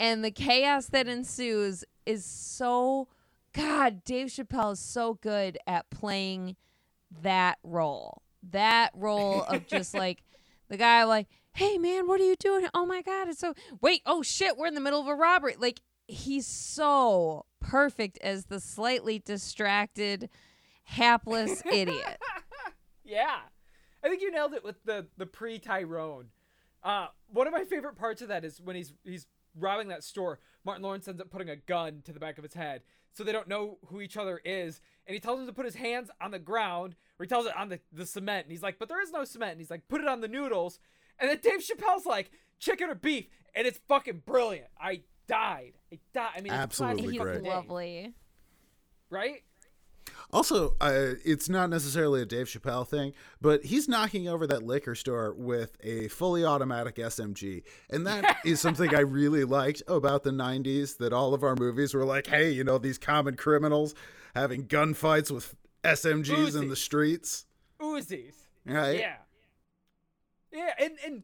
And 0.00 0.24
the 0.24 0.32
chaos 0.32 0.86
that 0.86 1.06
ensues 1.06 1.84
is 2.06 2.24
so. 2.24 3.08
God, 3.52 4.04
Dave 4.04 4.28
Chappelle 4.28 4.72
is 4.72 4.80
so 4.80 5.14
good 5.14 5.56
at 5.66 5.88
playing 5.90 6.56
that 7.22 7.58
role. 7.62 8.22
That 8.50 8.90
role 8.94 9.42
of 9.44 9.66
just 9.66 9.94
like 10.04 10.22
the 10.68 10.76
guy 10.76 11.04
like, 11.04 11.26
"Hey 11.52 11.78
man, 11.78 12.06
what 12.06 12.20
are 12.20 12.24
you 12.24 12.36
doing? 12.36 12.66
Oh 12.74 12.86
my 12.86 13.02
god, 13.02 13.28
it's 13.28 13.40
so 13.40 13.54
Wait, 13.80 14.02
oh 14.06 14.22
shit, 14.22 14.56
we're 14.56 14.66
in 14.66 14.74
the 14.74 14.80
middle 14.80 15.00
of 15.00 15.06
a 15.08 15.14
robbery." 15.14 15.56
Like 15.58 15.80
he's 16.06 16.46
so 16.46 17.46
perfect 17.60 18.18
as 18.22 18.46
the 18.46 18.60
slightly 18.60 19.18
distracted, 19.18 20.28
hapless 20.84 21.62
idiot. 21.72 22.18
yeah. 23.04 23.38
I 24.04 24.08
think 24.08 24.22
you 24.22 24.30
nailed 24.30 24.54
it 24.54 24.62
with 24.62 24.76
the 24.84 25.06
the 25.16 25.26
pre 25.26 25.58
Tyrone. 25.58 26.26
Uh, 26.82 27.08
one 27.32 27.46
of 27.48 27.52
my 27.52 27.64
favorite 27.64 27.96
parts 27.96 28.22
of 28.22 28.28
that 28.28 28.44
is 28.44 28.60
when 28.60 28.76
he's 28.76 28.92
he's 29.02 29.26
robbing 29.58 29.88
that 29.88 30.04
store. 30.04 30.38
Martin 30.64 30.82
Lawrence 30.82 31.06
ends 31.08 31.20
up 31.20 31.30
putting 31.30 31.48
a 31.48 31.56
gun 31.56 32.02
to 32.04 32.12
the 32.12 32.20
back 32.20 32.38
of 32.38 32.44
his 32.44 32.54
head, 32.54 32.82
so 33.12 33.22
they 33.24 33.32
don't 33.32 33.48
know 33.48 33.78
who 33.86 34.00
each 34.00 34.16
other 34.16 34.40
is. 34.44 34.80
And 35.06 35.14
he 35.14 35.20
tells 35.20 35.40
him 35.40 35.46
to 35.46 35.52
put 35.52 35.64
his 35.64 35.76
hands 35.76 36.10
on 36.20 36.30
the 36.32 36.38
ground, 36.38 36.96
or 37.18 37.24
he 37.24 37.28
tells 37.28 37.46
it 37.46 37.56
on 37.56 37.68
the, 37.68 37.80
the 37.92 38.04
cement. 38.06 38.46
And 38.46 38.52
he's 38.52 38.62
like, 38.62 38.78
"But 38.78 38.88
there 38.88 39.00
is 39.00 39.12
no 39.12 39.24
cement." 39.24 39.52
And 39.52 39.60
he's 39.60 39.70
like, 39.70 39.88
"Put 39.88 40.00
it 40.00 40.08
on 40.08 40.20
the 40.20 40.28
noodles." 40.28 40.80
And 41.18 41.30
then 41.30 41.38
Dave 41.42 41.60
Chappelle's 41.60 42.04
like, 42.06 42.30
"Chicken 42.58 42.90
or 42.90 42.94
beef?" 42.94 43.26
And 43.54 43.66
it's 43.66 43.78
fucking 43.88 44.22
brilliant. 44.26 44.66
I 44.78 45.02
died. 45.28 45.74
I 45.92 45.98
died. 46.12 46.30
I 46.36 46.40
mean, 46.40 46.52
Absolutely 46.52 47.16
classic 47.16 47.34
He's 47.34 47.40
great. 47.40 47.42
lovely. 47.42 48.14
right? 49.10 49.42
Also, 50.32 50.76
uh, 50.80 51.14
it's 51.24 51.48
not 51.48 51.70
necessarily 51.70 52.20
a 52.20 52.26
Dave 52.26 52.46
Chappelle 52.46 52.86
thing, 52.86 53.12
but 53.40 53.64
he's 53.64 53.88
knocking 53.88 54.28
over 54.28 54.46
that 54.46 54.62
liquor 54.62 54.94
store 54.94 55.32
with 55.34 55.76
a 55.82 56.08
fully 56.08 56.44
automatic 56.44 56.96
SMG. 56.96 57.62
And 57.90 58.06
that 58.06 58.38
is 58.44 58.60
something 58.60 58.94
I 58.94 59.00
really 59.00 59.44
liked 59.44 59.82
about 59.86 60.24
the 60.24 60.30
90s 60.30 60.98
that 60.98 61.12
all 61.12 61.32
of 61.32 61.42
our 61.42 61.54
movies 61.54 61.94
were 61.94 62.04
like, 62.04 62.26
hey, 62.26 62.50
you 62.50 62.64
know, 62.64 62.78
these 62.78 62.98
common 62.98 63.36
criminals 63.36 63.94
having 64.34 64.66
gunfights 64.66 65.30
with 65.30 65.54
SMGs 65.84 66.60
in 66.60 66.68
the 66.68 66.76
streets. 66.76 67.46
Uzis. 67.80 68.34
Right? 68.64 68.98
Yeah. 68.98 69.16
Yeah, 70.52 70.72
and 70.78 70.92
and 71.04 71.22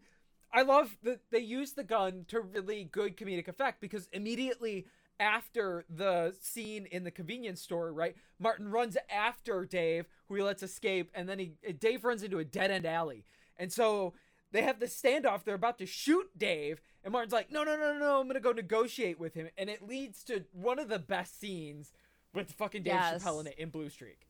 I 0.52 0.62
love 0.62 0.94
that 1.02 1.20
they 1.30 1.40
use 1.40 1.72
the 1.72 1.84
gun 1.84 2.26
to 2.28 2.40
really 2.40 2.84
good 2.84 3.16
comedic 3.16 3.48
effect 3.48 3.80
because 3.80 4.08
immediately 4.12 4.86
after 5.22 5.84
the 5.88 6.34
scene 6.40 6.86
in 6.90 7.04
the 7.04 7.10
convenience 7.10 7.62
store, 7.62 7.92
right? 7.92 8.16
Martin 8.40 8.68
runs 8.70 8.96
after 9.08 9.64
Dave, 9.64 10.08
who 10.28 10.34
he 10.34 10.42
lets 10.42 10.62
escape, 10.62 11.10
and 11.14 11.28
then 11.28 11.38
he 11.38 11.52
Dave 11.78 12.04
runs 12.04 12.24
into 12.24 12.40
a 12.40 12.44
dead 12.44 12.70
end 12.72 12.84
alley. 12.84 13.24
And 13.56 13.72
so 13.72 14.14
they 14.50 14.62
have 14.62 14.80
this 14.80 15.00
standoff. 15.00 15.44
They're 15.44 15.54
about 15.54 15.78
to 15.78 15.86
shoot 15.86 16.36
Dave, 16.36 16.80
and 17.04 17.12
Martin's 17.12 17.32
like, 17.32 17.52
"No, 17.52 17.62
no, 17.62 17.76
no, 17.76 17.92
no, 17.92 17.98
no! 17.98 18.20
I'm 18.20 18.26
gonna 18.26 18.40
go 18.40 18.52
negotiate 18.52 19.20
with 19.20 19.34
him." 19.34 19.48
And 19.56 19.70
it 19.70 19.86
leads 19.86 20.24
to 20.24 20.44
one 20.52 20.78
of 20.80 20.88
the 20.88 20.98
best 20.98 21.38
scenes 21.38 21.92
with 22.34 22.50
fucking 22.52 22.82
Dave 22.82 22.94
Yes. 22.94 23.22
Chappelle 23.22 23.40
in 23.42 23.46
it 23.46 23.58
in 23.58 23.70
Blue 23.70 23.88
Streak. 23.90 24.26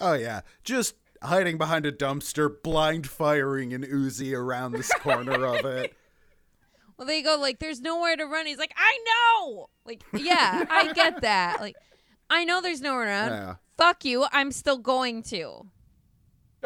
Oh, 0.00 0.14
yeah. 0.14 0.40
Just 0.64 0.94
hiding 1.22 1.58
behind 1.58 1.84
a 1.86 1.92
dumpster, 1.92 2.50
blind 2.62 3.06
firing 3.06 3.72
an 3.72 3.82
Uzi 3.84 4.36
around 4.36 4.72
this 4.72 4.92
corner 4.94 5.44
of 5.44 5.64
it. 5.64 5.94
Well, 6.96 7.06
they 7.06 7.22
go 7.22 7.36
like, 7.36 7.58
"There's 7.58 7.80
nowhere 7.80 8.16
to 8.16 8.24
run." 8.24 8.46
He's 8.46 8.58
like, 8.58 8.74
"I 8.76 8.98
know." 9.06 9.70
Like, 9.84 10.02
yeah, 10.12 10.64
I 10.70 10.92
get 10.94 11.22
that. 11.22 11.60
Like, 11.60 11.76
I 12.30 12.44
know 12.44 12.60
there's 12.60 12.80
nowhere 12.80 13.04
to 13.04 13.10
run. 13.10 13.32
Yeah. 13.32 13.54
Fuck 13.76 14.04
you. 14.04 14.26
I'm 14.32 14.52
still 14.52 14.78
going 14.78 15.22
to. 15.24 15.66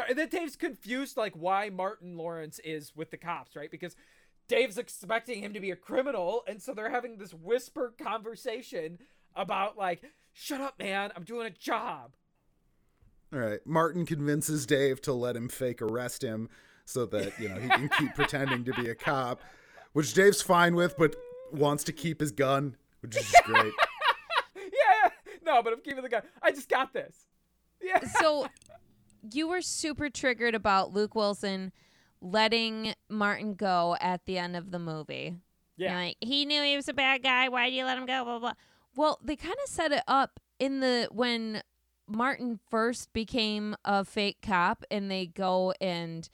And 0.09 0.18
then 0.18 0.28
Dave's 0.28 0.56
confused, 0.56 1.16
like 1.16 1.35
why 1.35 1.71
Martin 1.71 2.16
Lawrence 2.16 2.61
is 2.64 2.95
with 2.95 3.11
the 3.11 3.16
cops, 3.16 3.56
right? 3.56 3.71
Because 3.71 3.97
Dave's 4.47 4.76
expecting 4.76 5.42
him 5.42 5.54
to 5.54 5.61
be 5.61 5.71
a 5.71 5.76
criminal, 5.76 6.45
and 6.47 6.61
so 6.61 6.75
they're 6.75 6.90
having 6.90 7.16
this 7.16 7.33
whispered 7.33 7.95
conversation 7.99 8.99
about 9.35 9.78
like, 9.78 10.02
"Shut 10.33 10.61
up, 10.61 10.78
man! 10.78 11.12
I'm 11.16 11.25
doing 11.25 11.47
a 11.47 11.50
job." 11.50 12.14
All 13.33 13.40
right. 13.40 13.61
Martin 13.66 14.06
convinces 14.06 14.66
Dave 14.66 15.00
to 15.02 15.12
let 15.12 15.37
him 15.37 15.49
fake 15.49 15.83
arrest 15.83 16.23
him 16.23 16.49
so 16.85 17.04
that, 17.06 17.38
you 17.40 17.49
know, 17.49 17.56
he 17.56 17.68
can 17.68 17.88
keep 17.99 18.14
pretending 18.14 18.64
to 18.64 18.73
be 18.75 18.88
a 18.88 18.95
cop, 18.95 19.40
which 19.97 20.12
Dave's 20.12 20.43
fine 20.43 20.75
with, 20.75 20.95
but 20.99 21.17
wants 21.50 21.83
to 21.85 21.93
keep 21.93 22.21
his 22.21 22.31
gun, 22.31 22.76
which 23.00 23.17
is 23.17 23.35
great. 23.45 23.73
yeah, 24.57 25.09
no, 25.43 25.62
but 25.62 25.73
I'm 25.73 25.81
keeping 25.81 26.03
the 26.03 26.11
gun. 26.11 26.21
I 26.43 26.50
just 26.50 26.69
got 26.69 26.93
this. 26.93 27.25
Yeah, 27.83 28.00
So, 28.21 28.47
you 29.33 29.49
were 29.49 29.62
super 29.62 30.11
triggered 30.11 30.55
about 30.55 30.93
Luke 30.93 31.15
Wilson 31.15 31.73
letting 32.21 32.93
Martin 33.09 33.55
go 33.55 33.97
at 34.00 34.26
the 34.26 34.37
end 34.37 34.55
of 34.55 34.71
the 34.71 34.79
movie. 34.79 35.35
You're 35.79 35.88
yeah, 35.88 35.97
like 35.97 36.17
he 36.21 36.45
knew 36.45 36.62
he 36.62 36.76
was 36.76 36.88
a 36.88 36.95
bad 36.95 37.23
guy. 37.23 37.49
Why 37.49 37.71
do 37.71 37.75
you 37.75 37.85
let 37.87 37.97
him 37.97 38.05
go? 38.05 38.23
Blah 38.25 38.38
blah. 38.38 38.53
Well, 38.97 39.19
they 39.23 39.37
kind 39.37 39.57
of 39.65 39.71
set 39.71 39.93
it 39.93 40.03
up 40.07 40.41
in 40.59 40.81
the 40.81 41.09
when 41.11 41.62
Martin 42.07 42.61
first 42.71 43.12
became 43.15 43.76
a 43.85 44.05
fake 44.05 44.38
cop, 44.43 44.85
and 44.91 45.11
they 45.11 45.26
go 45.26 45.73
and 45.81 46.29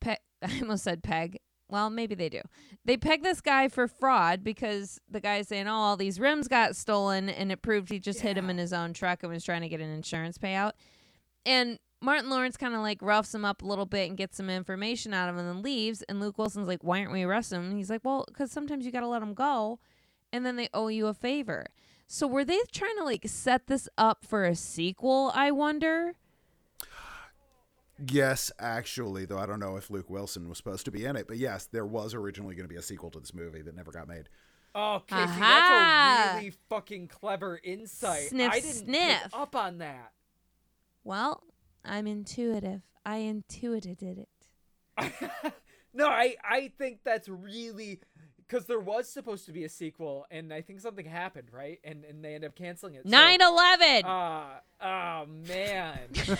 pe- 0.00 0.16
I 0.42 0.60
almost 0.60 0.84
said 0.84 1.02
peg. 1.02 1.38
Well, 1.70 1.90
maybe 1.90 2.14
they 2.14 2.28
do. 2.28 2.40
They 2.84 2.96
peg 2.96 3.22
this 3.22 3.40
guy 3.40 3.68
for 3.68 3.86
fraud 3.86 4.42
because 4.42 5.00
the 5.08 5.20
guy's 5.20 5.48
saying, 5.48 5.68
"Oh, 5.68 5.74
all 5.74 5.96
these 5.96 6.18
rims 6.18 6.48
got 6.48 6.76
stolen," 6.76 7.28
and 7.28 7.52
it 7.52 7.62
proved 7.62 7.90
he 7.90 7.98
just 7.98 8.20
hit 8.20 8.36
him 8.36 8.50
in 8.50 8.58
his 8.58 8.72
own 8.72 8.92
truck 8.92 9.22
and 9.22 9.32
was 9.32 9.44
trying 9.44 9.62
to 9.62 9.68
get 9.68 9.80
an 9.80 9.90
insurance 9.90 10.38
payout. 10.38 10.72
And 11.46 11.78
Martin 12.02 12.30
Lawrence 12.30 12.56
kind 12.56 12.74
of 12.74 12.80
like 12.80 13.02
roughs 13.02 13.34
him 13.34 13.44
up 13.44 13.62
a 13.62 13.66
little 13.66 13.86
bit 13.86 14.08
and 14.08 14.16
gets 14.16 14.36
some 14.36 14.48
information 14.48 15.12
out 15.12 15.28
of 15.28 15.34
him 15.34 15.40
and 15.40 15.48
then 15.48 15.62
leaves. 15.62 16.02
And 16.02 16.20
Luke 16.20 16.38
Wilson's 16.38 16.68
like, 16.68 16.82
Why 16.82 17.00
aren't 17.00 17.12
we 17.12 17.22
arresting 17.22 17.58
him? 17.58 17.66
And 17.66 17.76
he's 17.76 17.90
like, 17.90 18.04
Well, 18.04 18.24
because 18.26 18.50
sometimes 18.50 18.86
you 18.86 18.92
got 18.92 19.00
to 19.00 19.08
let 19.08 19.22
him 19.22 19.34
go 19.34 19.78
and 20.32 20.44
then 20.44 20.56
they 20.56 20.68
owe 20.72 20.88
you 20.88 21.06
a 21.06 21.14
favor. 21.14 21.66
So 22.06 22.26
were 22.26 22.44
they 22.44 22.58
trying 22.72 22.96
to 22.96 23.04
like 23.04 23.22
set 23.26 23.66
this 23.66 23.88
up 23.96 24.24
for 24.24 24.44
a 24.44 24.54
sequel? 24.54 25.30
I 25.34 25.50
wonder. 25.50 26.14
Yes, 28.08 28.50
actually, 28.58 29.24
though 29.24 29.38
I 29.38 29.46
don't 29.46 29.60
know 29.60 29.76
if 29.76 29.90
Luke 29.90 30.08
Wilson 30.08 30.48
was 30.48 30.58
supposed 30.58 30.84
to 30.86 30.90
be 30.90 31.04
in 31.04 31.16
it, 31.16 31.26
but 31.28 31.36
yes, 31.36 31.66
there 31.70 31.86
was 31.86 32.14
originally 32.14 32.54
going 32.54 32.64
to 32.68 32.72
be 32.72 32.78
a 32.78 32.82
sequel 32.82 33.10
to 33.10 33.20
this 33.20 33.34
movie 33.34 33.62
that 33.62 33.74
never 33.74 33.90
got 33.90 34.08
made. 34.08 34.28
Oh, 34.74 35.02
Casey, 35.06 35.22
Aha! 35.22 36.22
that's 36.24 36.34
a 36.34 36.36
really 36.38 36.52
fucking 36.68 37.08
clever 37.08 37.60
insight. 37.62 38.28
Sniff, 38.28 38.50
I 38.52 38.60
didn't 38.60 38.86
sniff. 38.86 39.22
pick 39.24 39.32
up 39.34 39.56
on 39.56 39.78
that. 39.78 40.12
Well, 41.02 41.42
I'm 41.84 42.06
intuitive. 42.06 42.82
I 43.04 43.16
intuited 43.16 44.02
it. 44.02 44.28
no, 45.94 46.06
I 46.06 46.36
I 46.44 46.70
think 46.78 47.00
that's 47.04 47.28
really 47.28 48.00
because 48.36 48.66
there 48.66 48.80
was 48.80 49.08
supposed 49.08 49.46
to 49.46 49.52
be 49.52 49.64
a 49.64 49.68
sequel, 49.68 50.26
and 50.30 50.52
I 50.52 50.60
think 50.60 50.80
something 50.80 51.06
happened, 51.06 51.48
right? 51.52 51.80
And 51.82 52.04
and 52.04 52.24
they 52.24 52.34
end 52.34 52.44
up 52.44 52.54
canceling 52.54 52.94
it. 52.94 53.02
So- 53.04 53.10
9 53.10 53.40
11. 53.40 54.04
Uh, 54.04 54.44
oh 54.82 55.26
man. 55.48 55.98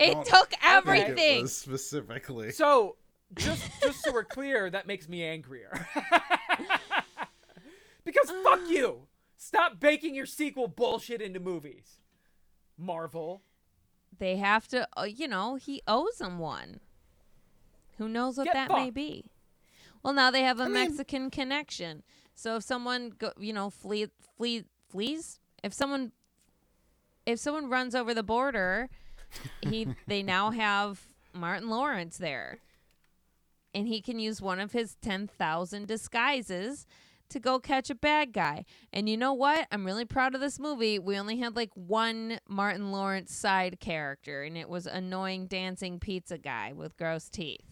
it 0.00 0.26
took 0.26 0.52
everything. 0.62 1.44
It 1.44 1.48
specifically. 1.48 2.52
so 2.52 2.96
just 3.34 3.62
just 3.82 4.04
so 4.04 4.12
we're 4.12 4.24
clear, 4.24 4.70
that 4.70 4.86
makes 4.86 5.08
me 5.08 5.24
angrier. 5.24 5.86
because 8.04 8.30
fuck 8.44 8.60
you. 8.68 9.02
Stop 9.36 9.80
baking 9.80 10.14
your 10.14 10.26
sequel 10.26 10.68
bullshit 10.68 11.20
into 11.20 11.40
movies. 11.40 11.98
Marvel. 12.78 13.42
they 14.18 14.36
have 14.36 14.66
to, 14.68 14.86
uh, 14.96 15.02
you 15.02 15.28
know, 15.28 15.56
he 15.56 15.82
owes 15.86 16.16
them 16.18 16.38
one. 16.38 16.80
Who 17.98 18.08
knows 18.08 18.38
what 18.38 18.44
Get 18.44 18.54
that 18.54 18.70
may 18.70 18.90
be? 18.90 19.26
Well, 20.02 20.14
now 20.14 20.30
they 20.30 20.42
have 20.42 20.58
a 20.58 20.64
I 20.64 20.66
mean- 20.66 20.74
Mexican 20.74 21.30
connection. 21.30 22.02
So 22.34 22.56
if 22.56 22.62
someone, 22.62 23.12
go, 23.18 23.32
you 23.38 23.52
know, 23.52 23.70
flee, 23.70 24.06
flee, 24.36 24.64
flees, 24.88 25.38
if 25.62 25.72
someone, 25.72 26.12
if 27.26 27.38
someone 27.38 27.68
runs 27.68 27.94
over 27.94 28.14
the 28.14 28.22
border, 28.22 28.88
he, 29.60 29.88
they 30.06 30.22
now 30.22 30.50
have 30.50 31.00
Martin 31.32 31.68
Lawrence 31.68 32.18
there, 32.18 32.58
and 33.74 33.88
he 33.88 34.00
can 34.00 34.18
use 34.18 34.40
one 34.40 34.60
of 34.60 34.72
his 34.72 34.96
ten 34.96 35.26
thousand 35.26 35.86
disguises 35.86 36.86
to 37.30 37.40
go 37.40 37.58
catch 37.58 37.88
a 37.88 37.94
bad 37.94 38.32
guy. 38.34 38.64
And 38.92 39.08
you 39.08 39.16
know 39.16 39.32
what? 39.32 39.66
I'm 39.72 39.86
really 39.86 40.04
proud 40.04 40.34
of 40.34 40.42
this 40.42 40.58
movie. 40.58 40.98
We 40.98 41.18
only 41.18 41.38
had 41.38 41.56
like 41.56 41.70
one 41.74 42.38
Martin 42.46 42.92
Lawrence 42.92 43.34
side 43.34 43.80
character, 43.80 44.42
and 44.42 44.58
it 44.58 44.68
was 44.68 44.86
annoying 44.86 45.46
dancing 45.46 45.98
pizza 45.98 46.36
guy 46.36 46.72
with 46.74 46.96
gross 46.98 47.30
teeth. 47.30 47.64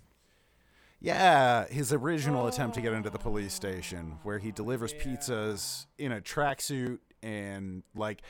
Yeah, 1.02 1.66
his 1.66 1.92
original 1.92 2.46
attempt 2.46 2.74
to 2.74 2.82
get 2.82 2.92
into 2.92 3.08
the 3.08 3.18
police 3.18 3.54
station, 3.54 4.18
where 4.22 4.38
he 4.38 4.52
delivers 4.52 4.92
pizzas 4.92 5.86
in 5.98 6.12
a 6.12 6.20
tracksuit 6.20 6.98
and 7.22 7.82
like 7.94 8.22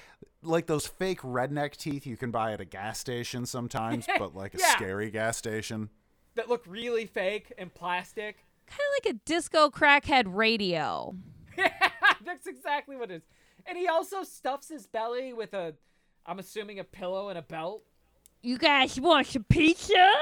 like 0.43 0.67
those 0.67 0.87
fake 0.87 1.21
redneck 1.21 1.77
teeth 1.77 2.07
you 2.07 2.17
can 2.17 2.31
buy 2.31 2.53
at 2.53 2.61
a 2.61 2.65
gas 2.65 2.99
station 2.99 3.47
sometimes, 3.47 4.07
but 4.19 4.35
like 4.35 4.55
a 4.55 4.59
Yeah. 4.59 4.71
scary 4.77 5.11
gas 5.11 5.37
station. 5.37 5.91
That 6.37 6.49
look 6.49 6.65
really 6.67 7.07
fake 7.07 7.53
and 7.59 7.73
plastic. 7.75 8.45
Kind 8.67 8.81
of 8.81 9.05
like 9.05 9.15
a 9.15 9.19
disco 9.25 9.69
crackhead 9.71 10.25
radio. 10.27 11.15
That's 12.25 12.47
exactly 12.47 12.97
what 12.97 13.11
it 13.11 13.17
is. 13.17 13.23
And 13.67 13.77
he 13.77 13.89
also 13.89 14.23
stuffs 14.23 14.69
his 14.69 14.87
belly 14.87 15.33
with 15.33 15.53
a, 15.55 15.75
I'm 16.25 16.39
assuming 16.39 16.79
a 16.79 16.85
pillow 16.85 17.29
and 17.29 17.39
a 17.39 17.43
belt. 17.43 17.83
You 18.43 18.57
guys 18.59 18.99
want 19.01 19.27
some 19.27 19.45
pizza? 19.45 20.13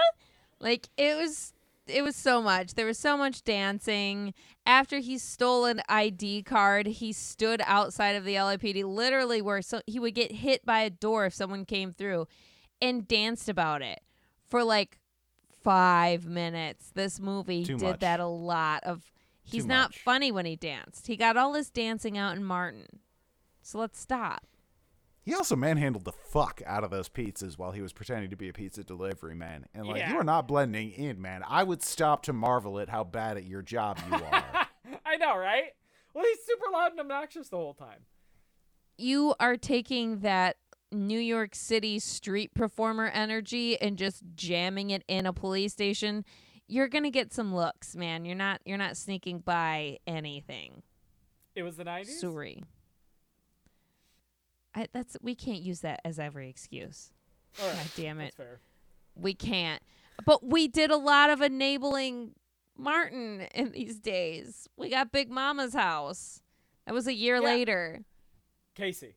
Like 0.60 0.88
it 0.96 1.16
was 1.16 1.52
it 1.90 2.02
was 2.02 2.16
so 2.16 2.40
much. 2.42 2.74
There 2.74 2.86
was 2.86 2.98
so 2.98 3.16
much 3.16 3.42
dancing. 3.44 4.34
After 4.66 4.98
he 4.98 5.18
stole 5.18 5.64
an 5.64 5.80
ID 5.88 6.42
card, 6.42 6.86
he 6.86 7.12
stood 7.12 7.62
outside 7.64 8.16
of 8.16 8.24
the 8.24 8.34
LAPD 8.34 8.84
literally 8.84 9.40
where 9.42 9.62
so 9.62 9.80
he 9.86 9.98
would 9.98 10.14
get 10.14 10.32
hit 10.32 10.64
by 10.64 10.80
a 10.80 10.90
door 10.90 11.26
if 11.26 11.34
someone 11.34 11.64
came 11.64 11.92
through 11.92 12.26
and 12.80 13.08
danced 13.08 13.48
about 13.48 13.82
it 13.82 14.00
for 14.46 14.62
like 14.64 14.98
five 15.62 16.26
minutes. 16.26 16.90
This 16.94 17.18
movie 17.20 17.64
Too 17.64 17.78
did 17.78 17.90
much. 17.90 18.00
that 18.00 18.20
a 18.20 18.26
lot 18.26 18.84
of. 18.84 19.10
He's 19.42 19.62
Too 19.64 19.68
not 19.68 19.90
much. 19.90 19.98
funny 20.00 20.30
when 20.30 20.44
he 20.44 20.56
danced. 20.56 21.06
He 21.06 21.16
got 21.16 21.36
all 21.36 21.54
his 21.54 21.70
dancing 21.70 22.18
out 22.18 22.36
in 22.36 22.44
Martin. 22.44 23.00
So 23.62 23.78
let's 23.78 23.98
stop. 23.98 24.44
He 25.28 25.34
also 25.34 25.56
manhandled 25.56 26.06
the 26.06 26.12
fuck 26.12 26.62
out 26.64 26.84
of 26.84 26.90
those 26.90 27.10
pizzas 27.10 27.58
while 27.58 27.72
he 27.72 27.82
was 27.82 27.92
pretending 27.92 28.30
to 28.30 28.36
be 28.36 28.48
a 28.48 28.52
pizza 28.54 28.82
delivery 28.82 29.34
man. 29.34 29.66
And 29.74 29.86
like 29.86 29.98
Yeah. 29.98 30.12
you 30.12 30.18
are 30.18 30.24
not 30.24 30.48
blending 30.48 30.90
in, 30.90 31.20
man. 31.20 31.42
I 31.46 31.64
would 31.64 31.82
stop 31.82 32.22
to 32.22 32.32
marvel 32.32 32.78
at 32.80 32.88
how 32.88 33.04
bad 33.04 33.36
at 33.36 33.44
your 33.44 33.60
job 33.60 33.98
you 34.08 34.14
are. 34.14 34.66
I 35.04 35.16
know, 35.16 35.36
right? 35.36 35.72
Well, 36.14 36.24
he's 36.24 36.38
super 36.46 36.72
loud 36.72 36.92
and 36.92 37.00
obnoxious 37.00 37.50
the 37.50 37.58
whole 37.58 37.74
time. 37.74 38.06
You 38.96 39.34
are 39.38 39.58
taking 39.58 40.20
that 40.20 40.56
New 40.90 41.18
York 41.20 41.54
City 41.54 41.98
street 41.98 42.54
performer 42.54 43.08
energy 43.08 43.78
and 43.78 43.98
just 43.98 44.22
jamming 44.34 44.88
it 44.88 45.04
in 45.08 45.26
a 45.26 45.34
police 45.34 45.74
station. 45.74 46.24
You're 46.68 46.88
gonna 46.88 47.10
get 47.10 47.34
some 47.34 47.54
looks, 47.54 47.94
man. 47.94 48.24
You're 48.24 48.34
not. 48.34 48.62
You're 48.64 48.78
not 48.78 48.96
sneaking 48.96 49.40
by 49.40 49.98
anything. 50.06 50.82
It 51.54 51.64
was 51.64 51.76
the 51.76 51.84
90s? 51.84 52.18
Sorry. 52.18 52.62
I, 54.74 54.86
that's 54.92 55.16
we 55.22 55.34
can't 55.34 55.60
use 55.62 55.80
that 55.80 56.00
as 56.04 56.18
every 56.18 56.48
excuse. 56.48 57.10
Right. 57.60 57.74
God 57.74 57.86
damn 57.96 58.20
it. 58.20 58.24
That's 58.24 58.36
fair. 58.36 58.60
We 59.14 59.34
can't. 59.34 59.82
But 60.24 60.44
we 60.44 60.68
did 60.68 60.90
a 60.90 60.96
lot 60.96 61.30
of 61.30 61.40
enabling 61.40 62.32
Martin 62.76 63.42
in 63.54 63.72
these 63.72 63.98
days. 63.98 64.68
We 64.76 64.90
got 64.90 65.10
Big 65.12 65.30
Mama's 65.30 65.74
house. 65.74 66.42
That 66.86 66.94
was 66.94 67.06
a 67.06 67.14
year 67.14 67.36
Yeah. 67.36 67.40
later. 67.48 68.04
Casey, 68.74 69.16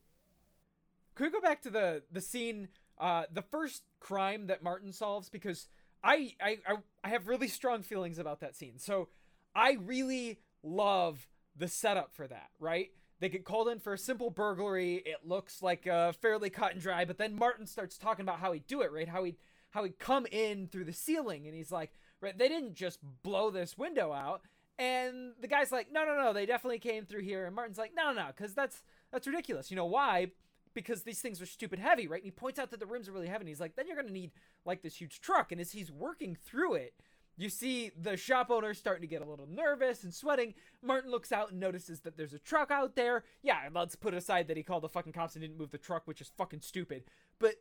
could 1.15 1.25
we 1.25 1.29
go 1.31 1.41
back 1.41 1.61
to 1.63 1.69
the 1.69 2.03
the 2.11 2.21
scene, 2.21 2.69
uh, 2.97 3.23
the 3.31 3.41
first 3.43 3.83
crime 3.99 4.47
that 4.47 4.63
Martin 4.63 4.91
solves? 4.91 5.29
Because 5.29 5.67
I, 6.03 6.33
I 6.41 6.57
I 6.67 6.75
I 7.03 7.09
have 7.09 7.27
really 7.27 7.47
strong 7.47 7.83
feelings 7.83 8.17
about 8.17 8.39
that 8.39 8.55
scene. 8.55 8.79
So 8.79 9.09
I 9.55 9.73
really 9.73 10.39
love 10.63 11.27
the 11.55 11.67
setup 11.67 12.11
for 12.13 12.27
that. 12.27 12.49
Right? 12.59 12.89
They 13.21 13.29
get 13.29 13.45
called 13.45 13.69
in 13.69 13.79
for 13.79 13.93
a 13.93 13.97
simple 13.99 14.31
burglary. 14.31 14.95
It 15.05 15.19
looks 15.23 15.61
like 15.61 15.85
uh, 15.85 16.11
fairly 16.11 16.49
cut 16.49 16.73
and 16.73 16.81
dry, 16.81 17.05
but 17.05 17.19
then 17.19 17.35
Martin 17.35 17.67
starts 17.67 17.99
talking 17.99 18.23
about 18.23 18.39
how 18.39 18.51
he'd 18.51 18.65
do 18.65 18.81
it. 18.81 18.91
Right? 18.91 19.07
How 19.07 19.23
he 19.23 19.37
how 19.69 19.83
he'd 19.83 19.99
come 19.99 20.25
in 20.31 20.67
through 20.67 20.85
the 20.85 20.93
ceiling, 20.93 21.45
and 21.45 21.55
he's 21.55 21.71
like, 21.71 21.93
right? 22.19 22.37
They 22.37 22.49
didn't 22.49 22.73
just 22.73 22.99
blow 23.23 23.51
this 23.51 23.77
window 23.77 24.11
out. 24.11 24.41
And 24.79 25.33
the 25.39 25.47
guy's 25.47 25.71
like, 25.71 25.91
no, 25.91 26.03
no, 26.03 26.15
no, 26.15 26.33
they 26.33 26.47
definitely 26.47 26.79
came 26.79 27.05
through 27.05 27.21
here. 27.21 27.45
And 27.45 27.55
Martin's 27.55 27.77
like, 27.77 27.91
no, 27.95 28.11
no, 28.11 28.13
no, 28.13 28.27
because 28.35 28.55
that's 28.55 28.81
that's 29.11 29.27
ridiculous. 29.27 29.69
You 29.69 29.77
know 29.77 29.85
why? 29.85 30.31
Because 30.73 31.03
these 31.03 31.19
things 31.19 31.39
are 31.41 31.45
stupid 31.45 31.77
heavy, 31.77 32.07
right? 32.07 32.21
And 32.21 32.25
he 32.25 32.31
points 32.31 32.57
out 32.57 32.71
that 32.71 32.79
the 32.79 32.87
rims 32.87 33.07
are 33.07 33.11
really 33.11 33.27
heavy. 33.27 33.41
And 33.41 33.49
he's 33.49 33.59
like, 33.59 33.75
then 33.75 33.85
you're 33.85 33.95
gonna 33.95 34.09
need 34.09 34.31
like 34.65 34.81
this 34.81 34.95
huge 34.95 35.21
truck. 35.21 35.51
And 35.51 35.61
as 35.61 35.73
he's 35.73 35.91
working 35.91 36.35
through 36.35 36.73
it, 36.73 36.95
you 37.41 37.49
see 37.49 37.91
the 37.99 38.15
shop 38.15 38.51
owner 38.51 38.73
starting 38.73 39.01
to 39.01 39.07
get 39.07 39.21
a 39.21 39.29
little 39.29 39.47
nervous 39.47 40.03
and 40.03 40.13
sweating. 40.13 40.53
Martin 40.83 41.09
looks 41.09 41.31
out 41.31 41.51
and 41.51 41.59
notices 41.59 42.01
that 42.01 42.17
there's 42.17 42.33
a 42.33 42.39
truck 42.39 42.69
out 42.71 42.95
there. 42.95 43.23
Yeah, 43.41 43.57
let's 43.73 43.95
put 43.95 44.13
aside 44.13 44.47
that 44.47 44.57
he 44.57 44.63
called 44.63 44.83
the 44.83 44.89
fucking 44.89 45.13
cops 45.13 45.35
and 45.35 45.41
didn't 45.41 45.57
move 45.57 45.71
the 45.71 45.77
truck, 45.77 46.03
which 46.05 46.21
is 46.21 46.31
fucking 46.37 46.61
stupid. 46.61 47.03
But 47.39 47.55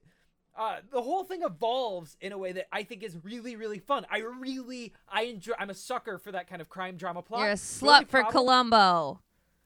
uh, 0.58 0.76
the 0.90 1.00
whole 1.00 1.25
thing 1.25 1.42
evolves 1.42 2.16
in 2.20 2.32
a 2.32 2.38
way 2.38 2.52
that 2.52 2.66
I 2.72 2.82
think 2.82 3.02
is 3.02 3.16
really, 3.22 3.56
really 3.56 3.78
fun. 3.78 4.04
I 4.10 4.18
really, 4.18 4.92
I 5.08 5.22
enjoy. 5.22 5.54
I'm 5.58 5.70
a 5.70 5.75
sucker 5.75 6.18
for 6.18 6.32
that 6.32 6.49
kind 6.49 6.60
of 6.60 6.68
crime 6.68 6.96
drama 6.96 7.22
plot. 7.22 7.40
You're 7.40 7.50
a 7.50 7.54
slut 7.54 8.02
for 8.02 8.22
problem- 8.22 8.32
Columbo. 8.32 9.20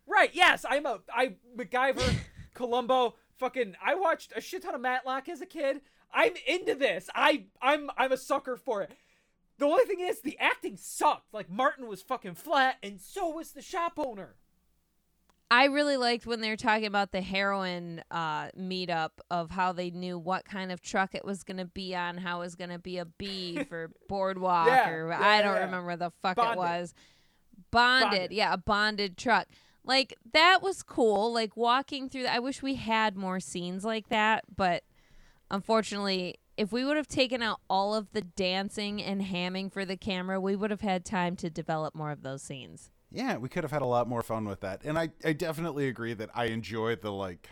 Right? 0.06 0.30
Yes, 0.32 0.64
I'm 0.68 0.86
a 0.86 1.00
I 1.12 1.34
MacGyver, 1.56 2.14
Columbo. 2.54 3.16
Fucking, 3.38 3.74
I 3.84 3.96
watched 3.96 4.32
a 4.36 4.40
shit 4.40 4.62
ton 4.62 4.74
of 4.74 4.80
Matlock 4.80 5.28
as 5.28 5.40
a 5.40 5.46
kid. 5.46 5.80
I'm 6.12 6.34
into 6.46 6.76
this. 6.76 7.10
I 7.14 7.46
I'm 7.60 7.90
I'm 7.98 8.12
a 8.12 8.16
sucker 8.16 8.56
for 8.56 8.82
it. 8.82 8.92
The 9.58 9.66
only 9.66 9.84
thing 9.84 10.00
is, 10.00 10.20
the 10.20 10.38
acting 10.38 10.76
sucked. 10.76 11.32
Like 11.32 11.48
Martin 11.50 11.86
was 11.86 12.02
fucking 12.02 12.34
flat, 12.34 12.76
and 12.82 13.00
so 13.00 13.28
was 13.28 13.52
the 13.52 13.62
shop 13.62 13.92
owner. 13.96 14.34
I 15.50 15.66
really 15.66 15.96
liked 15.96 16.26
when 16.26 16.40
they 16.40 16.48
were 16.48 16.56
talking 16.56 16.86
about 16.86 17.12
the 17.12 17.20
heroin 17.20 18.02
uh, 18.10 18.48
meetup 18.58 19.10
of 19.30 19.50
how 19.50 19.72
they 19.72 19.90
knew 19.90 20.18
what 20.18 20.44
kind 20.44 20.72
of 20.72 20.80
truck 20.80 21.14
it 21.14 21.24
was 21.24 21.44
going 21.44 21.58
to 21.58 21.66
be 21.66 21.94
on, 21.94 22.16
how 22.16 22.38
it 22.38 22.44
was 22.44 22.54
going 22.56 22.70
to 22.70 22.78
be 22.78 22.98
a 22.98 23.04
B 23.04 23.62
for 23.68 23.90
boardwalk, 24.08 24.66
Yeah, 24.66 24.88
or 24.90 25.08
yeah, 25.10 25.20
I 25.20 25.42
don't 25.42 25.54
yeah. 25.56 25.64
remember 25.66 25.96
the 25.96 26.10
fuck 26.22 26.36
Bonded. 26.36 26.54
it 26.54 26.58
was. 26.58 26.94
Bonded, 27.70 28.10
Bonded. 28.10 28.32
yeah, 28.32 28.52
a 28.54 28.56
bonded 28.56 29.16
truck. 29.16 29.46
Like 29.84 30.14
that 30.32 30.62
was 30.62 30.82
cool. 30.82 31.32
Like 31.32 31.56
walking 31.56 32.08
through. 32.08 32.24
I 32.26 32.38
wish 32.40 32.62
we 32.62 32.74
had 32.76 33.16
more 33.16 33.38
scenes 33.38 33.84
like 33.84 34.08
that, 34.08 34.44
but 34.56 34.82
unfortunately, 35.50 36.36
if 36.56 36.72
we 36.72 36.84
would 36.84 36.96
have 36.96 37.08
taken 37.08 37.42
out 37.42 37.60
all 37.68 37.94
of 37.94 38.12
the 38.12 38.20
dancing 38.22 39.02
and 39.02 39.22
hamming 39.22 39.72
for 39.72 39.84
the 39.84 39.96
camera, 39.96 40.40
we 40.40 40.56
would 40.56 40.70
have 40.70 40.80
had 40.82 41.04
time 41.04 41.36
to 41.36 41.50
develop 41.50 41.94
more 41.94 42.10
of 42.10 42.22
those 42.22 42.42
scenes. 42.42 42.90
Yeah, 43.10 43.36
we 43.36 43.48
could 43.48 43.64
have 43.64 43.70
had 43.70 43.82
a 43.82 43.86
lot 43.86 44.08
more 44.08 44.22
fun 44.22 44.44
with 44.44 44.60
that. 44.60 44.82
And 44.84 44.98
I, 44.98 45.10
I 45.24 45.32
definitely 45.32 45.86
agree 45.88 46.14
that 46.14 46.30
I 46.34 46.46
enjoy 46.46 46.96
the 46.96 47.12
like 47.12 47.48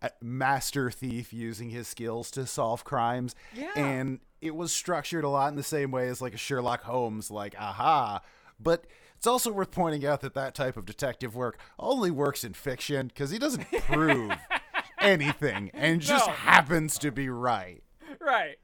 uh, 0.00 0.08
master 0.22 0.90
thief 0.90 1.32
using 1.32 1.70
his 1.70 1.86
skills 1.88 2.30
to 2.32 2.46
solve 2.46 2.84
crimes. 2.84 3.34
Yeah. 3.54 3.72
And 3.76 4.20
it 4.40 4.54
was 4.56 4.72
structured 4.72 5.24
a 5.24 5.28
lot 5.28 5.48
in 5.48 5.56
the 5.56 5.62
same 5.62 5.90
way 5.90 6.08
as 6.08 6.20
like 6.22 6.34
a 6.34 6.38
Sherlock 6.38 6.82
Holmes, 6.84 7.30
like, 7.30 7.54
aha. 7.58 8.22
But 8.58 8.86
it's 9.16 9.26
also 9.26 9.52
worth 9.52 9.70
pointing 9.70 10.04
out 10.06 10.20
that 10.22 10.34
that 10.34 10.54
type 10.54 10.76
of 10.76 10.84
detective 10.86 11.34
work 11.36 11.58
only 11.78 12.10
works 12.10 12.42
in 12.42 12.54
fiction 12.54 13.08
because 13.08 13.30
he 13.30 13.38
doesn't 13.38 13.70
prove 13.82 14.32
anything 14.98 15.70
and 15.74 16.00
just 16.00 16.26
No. 16.26 16.32
happens 16.32 16.98
to 16.98 17.10
be 17.10 17.28
right. 17.28 17.82
Right. 18.24 18.56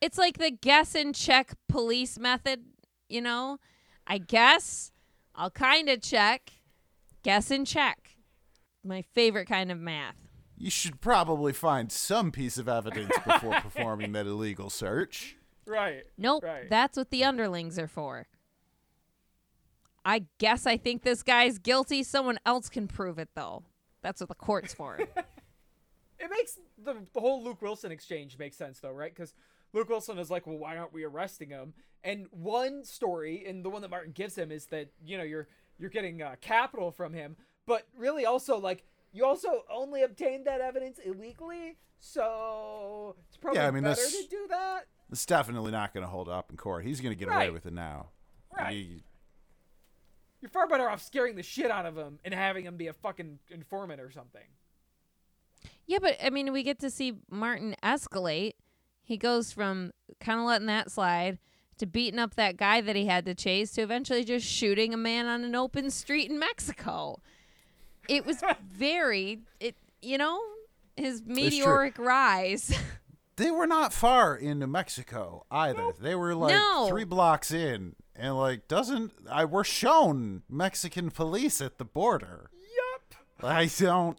it's 0.00 0.16
like 0.18 0.38
the 0.38 0.50
guess 0.50 0.94
and 0.94 1.14
check 1.14 1.54
police 1.68 2.18
method, 2.18 2.60
you 3.08 3.20
know? 3.20 3.58
I 4.06 4.18
guess 4.18 4.92
I'll 5.34 5.50
kind 5.50 5.88
of 5.88 6.00
check, 6.02 6.52
guess 7.22 7.50
and 7.50 7.66
check. 7.66 8.16
My 8.84 9.02
favorite 9.02 9.46
kind 9.46 9.70
of 9.70 9.78
math. 9.78 10.14
You 10.56 10.70
should 10.70 11.00
probably 11.00 11.52
find 11.52 11.90
some 11.90 12.30
piece 12.32 12.58
of 12.58 12.68
evidence 12.68 13.12
before 13.26 13.52
performing 13.60 14.12
that 14.12 14.26
illegal 14.26 14.70
search. 14.70 15.36
Right. 15.66 16.04
Nope, 16.18 16.44
Right. 16.44 16.68
that's 16.70 16.96
what 16.96 17.10
the 17.10 17.24
underlings 17.24 17.78
are 17.78 17.88
for. 17.88 18.26
I 20.04 20.24
guess 20.38 20.66
I 20.66 20.76
think 20.76 21.02
this 21.02 21.22
guy's 21.22 21.58
guilty. 21.58 22.02
Someone 22.02 22.38
else 22.46 22.68
can 22.68 22.88
prove 22.88 23.18
it, 23.18 23.28
though. 23.34 23.64
That's 24.02 24.20
what 24.20 24.28
the 24.28 24.34
court's 24.34 24.72
for. 24.72 24.98
It 26.20 26.30
makes 26.30 26.58
the, 26.82 26.96
the 27.14 27.20
whole 27.20 27.42
Luke 27.42 27.62
Wilson 27.62 27.90
exchange 27.90 28.36
make 28.38 28.52
sense 28.54 28.78
though, 28.80 28.90
right? 28.92 29.14
Because 29.14 29.34
Luke 29.72 29.88
Wilson 29.88 30.18
is 30.18 30.30
like, 30.30 30.46
well, 30.46 30.58
why 30.58 30.76
aren't 30.76 30.92
we 30.92 31.04
arresting 31.04 31.48
him? 31.50 31.72
And 32.04 32.26
one 32.30 32.84
story, 32.84 33.44
and 33.46 33.64
the 33.64 33.70
one 33.70 33.82
that 33.82 33.90
Martin 33.90 34.12
gives 34.12 34.36
him, 34.36 34.50
is 34.52 34.66
that 34.66 34.88
you 35.04 35.16
know 35.18 35.24
you're 35.24 35.48
you're 35.78 35.90
getting 35.90 36.22
uh, 36.22 36.36
capital 36.40 36.90
from 36.90 37.12
him, 37.12 37.36
but 37.66 37.86
really 37.96 38.24
also 38.26 38.58
like 38.58 38.84
you 39.12 39.24
also 39.24 39.64
only 39.70 40.02
obtained 40.02 40.46
that 40.46 40.60
evidence 40.60 40.98
illegally, 40.98 41.76
so 41.98 43.16
it's 43.28 43.36
probably 43.36 43.60
Yeah, 43.60 43.68
I 43.68 43.70
mean, 43.70 43.82
better 43.84 43.96
to 44.02 44.24
do 44.30 44.46
that. 44.50 44.86
It's 45.10 45.26
definitely 45.26 45.72
not 45.72 45.92
going 45.92 46.04
to 46.04 46.10
hold 46.10 46.28
up 46.28 46.50
in 46.50 46.56
court. 46.56 46.84
He's 46.84 47.00
going 47.00 47.16
to 47.16 47.18
get 47.18 47.32
away 47.34 47.50
with 47.50 47.66
it 47.66 47.72
now. 47.72 48.10
Right. 48.56 48.72
He- 48.72 49.02
You're 50.40 50.50
far 50.50 50.68
better 50.68 50.88
off 50.88 51.02
scaring 51.02 51.34
the 51.36 51.42
shit 51.42 51.70
out 51.70 51.84
of 51.86 51.96
him 51.96 52.18
and 52.24 52.32
having 52.32 52.64
him 52.64 52.76
be 52.76 52.86
a 52.86 52.92
fucking 52.92 53.38
informant 53.50 54.00
or 54.00 54.10
something. 54.10 54.44
Yeah, 55.86 55.98
but 56.00 56.16
I 56.24 56.30
mean, 56.30 56.52
we 56.52 56.62
get 56.62 56.78
to 56.80 56.90
see 56.90 57.14
Martin 57.30 57.74
escalate. 57.82 58.52
He 59.02 59.16
goes 59.16 59.52
from 59.52 59.92
kind 60.20 60.38
of 60.38 60.46
letting 60.46 60.66
that 60.68 60.90
slide 60.90 61.38
to 61.78 61.86
beating 61.86 62.20
up 62.20 62.34
that 62.36 62.56
guy 62.56 62.80
that 62.80 62.94
he 62.94 63.06
had 63.06 63.24
to 63.26 63.34
chase 63.34 63.72
to 63.72 63.82
eventually 63.82 64.22
just 64.22 64.46
shooting 64.46 64.92
a 64.94 64.96
man 64.98 65.26
on 65.26 65.42
an 65.44 65.54
open 65.54 65.90
street 65.90 66.30
in 66.30 66.38
Mexico. 66.38 67.20
It 68.08 68.24
was 68.26 68.42
very, 68.70 69.40
it 69.58 69.76
you 70.02 70.18
know, 70.18 70.40
his 70.96 71.22
meteoric 71.24 71.98
rise. 71.98 72.72
they 73.36 73.50
were 73.50 73.66
not 73.66 73.92
far 73.92 74.36
into 74.36 74.66
Mexico 74.66 75.44
either. 75.50 75.92
They 75.98 76.14
were 76.14 76.34
like 76.34 76.54
No. 76.54 76.86
three 76.88 77.04
blocks 77.04 77.50
in, 77.50 77.96
and 78.14 78.36
like 78.36 78.68
doesn't 78.68 79.12
I 79.30 79.44
were 79.46 79.64
shown 79.64 80.42
Mexican 80.48 81.10
police 81.10 81.60
at 81.60 81.78
the 81.78 81.84
border. 81.84 82.50
Yup. 82.52 83.44
I 83.44 83.66
don't. 83.66 84.18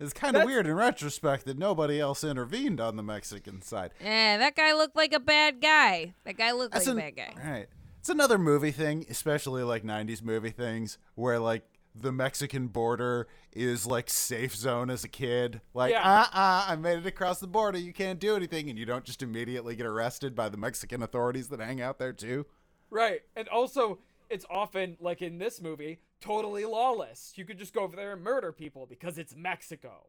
It's 0.00 0.12
kind 0.12 0.36
of 0.36 0.44
weird 0.44 0.66
in 0.66 0.74
retrospect 0.74 1.44
that 1.46 1.58
nobody 1.58 1.98
else 2.00 2.22
intervened 2.22 2.80
on 2.80 2.96
the 2.96 3.02
Mexican 3.02 3.62
side. 3.62 3.90
Yeah, 4.00 4.38
that 4.38 4.54
guy 4.54 4.72
looked 4.74 4.94
like 4.96 5.12
a 5.12 5.20
bad 5.20 5.60
guy. 5.60 6.14
That 6.24 6.36
guy 6.36 6.52
looked 6.52 6.72
That's 6.74 6.86
like 6.86 6.92
an- 6.92 6.98
a 6.98 7.10
bad 7.10 7.16
guy. 7.16 7.50
Right. 7.50 7.66
It's 7.98 8.08
another 8.08 8.38
movie 8.38 8.70
thing, 8.70 9.04
especially 9.10 9.62
like 9.64 9.82
90s 9.84 10.22
movie 10.22 10.50
things, 10.50 10.98
where 11.16 11.38
like 11.40 11.64
the 11.94 12.12
Mexican 12.12 12.68
border 12.68 13.26
is 13.52 13.86
like 13.86 14.08
safe 14.08 14.54
zone 14.54 14.88
as 14.88 15.02
a 15.02 15.08
kid. 15.08 15.60
Like, 15.74 15.90
Yeah. 15.92 16.08
uh 16.08 16.26
uh, 16.32 16.64
I 16.68 16.76
made 16.76 16.98
it 16.98 17.06
across 17.06 17.40
the 17.40 17.48
border. 17.48 17.78
You 17.78 17.92
can't 17.92 18.20
do 18.20 18.36
anything. 18.36 18.70
And 18.70 18.78
you 18.78 18.86
don't 18.86 19.04
just 19.04 19.20
immediately 19.20 19.74
get 19.74 19.84
arrested 19.86 20.36
by 20.36 20.48
the 20.48 20.56
Mexican 20.56 21.02
authorities 21.02 21.48
that 21.48 21.58
hang 21.58 21.80
out 21.80 21.98
there 21.98 22.12
too. 22.12 22.46
Right. 22.88 23.22
And 23.34 23.48
also, 23.48 23.98
it's 24.30 24.44
often, 24.50 24.96
like 25.00 25.22
in 25.22 25.38
this 25.38 25.60
movie, 25.60 26.00
totally 26.20 26.64
lawless. 26.64 27.32
You 27.36 27.44
could 27.44 27.58
just 27.58 27.72
go 27.74 27.80
over 27.82 27.96
there 27.96 28.12
and 28.12 28.22
murder 28.22 28.52
people 28.52 28.86
because 28.86 29.18
it's 29.18 29.34
Mexico. 29.36 30.06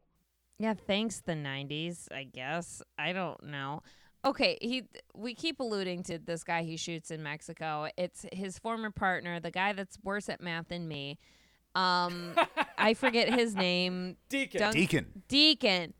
Yeah, 0.58 0.74
thanks 0.74 1.20
the 1.20 1.32
90s, 1.32 2.08
I 2.12 2.24
guess. 2.24 2.82
I 2.98 3.12
don't 3.12 3.42
know. 3.44 3.82
okay, 4.24 4.58
he 4.60 4.84
we 5.14 5.34
keep 5.34 5.60
alluding 5.60 6.02
to 6.04 6.18
this 6.18 6.44
guy 6.44 6.62
he 6.62 6.76
shoots 6.76 7.10
in 7.10 7.22
Mexico. 7.22 7.88
It's 7.96 8.26
his 8.32 8.58
former 8.58 8.90
partner, 8.90 9.40
the 9.40 9.50
guy 9.50 9.72
that's 9.72 9.98
worse 10.02 10.28
at 10.28 10.42
math 10.42 10.68
than 10.68 10.86
me. 10.86 11.18
Um, 11.74 12.34
I 12.78 12.92
forget 12.94 13.32
his 13.32 13.54
name. 13.54 14.16
Deacon. 14.28 14.60
Dunk- 14.60 14.74
Deacon. 14.74 15.06
Deacon. 15.28 15.94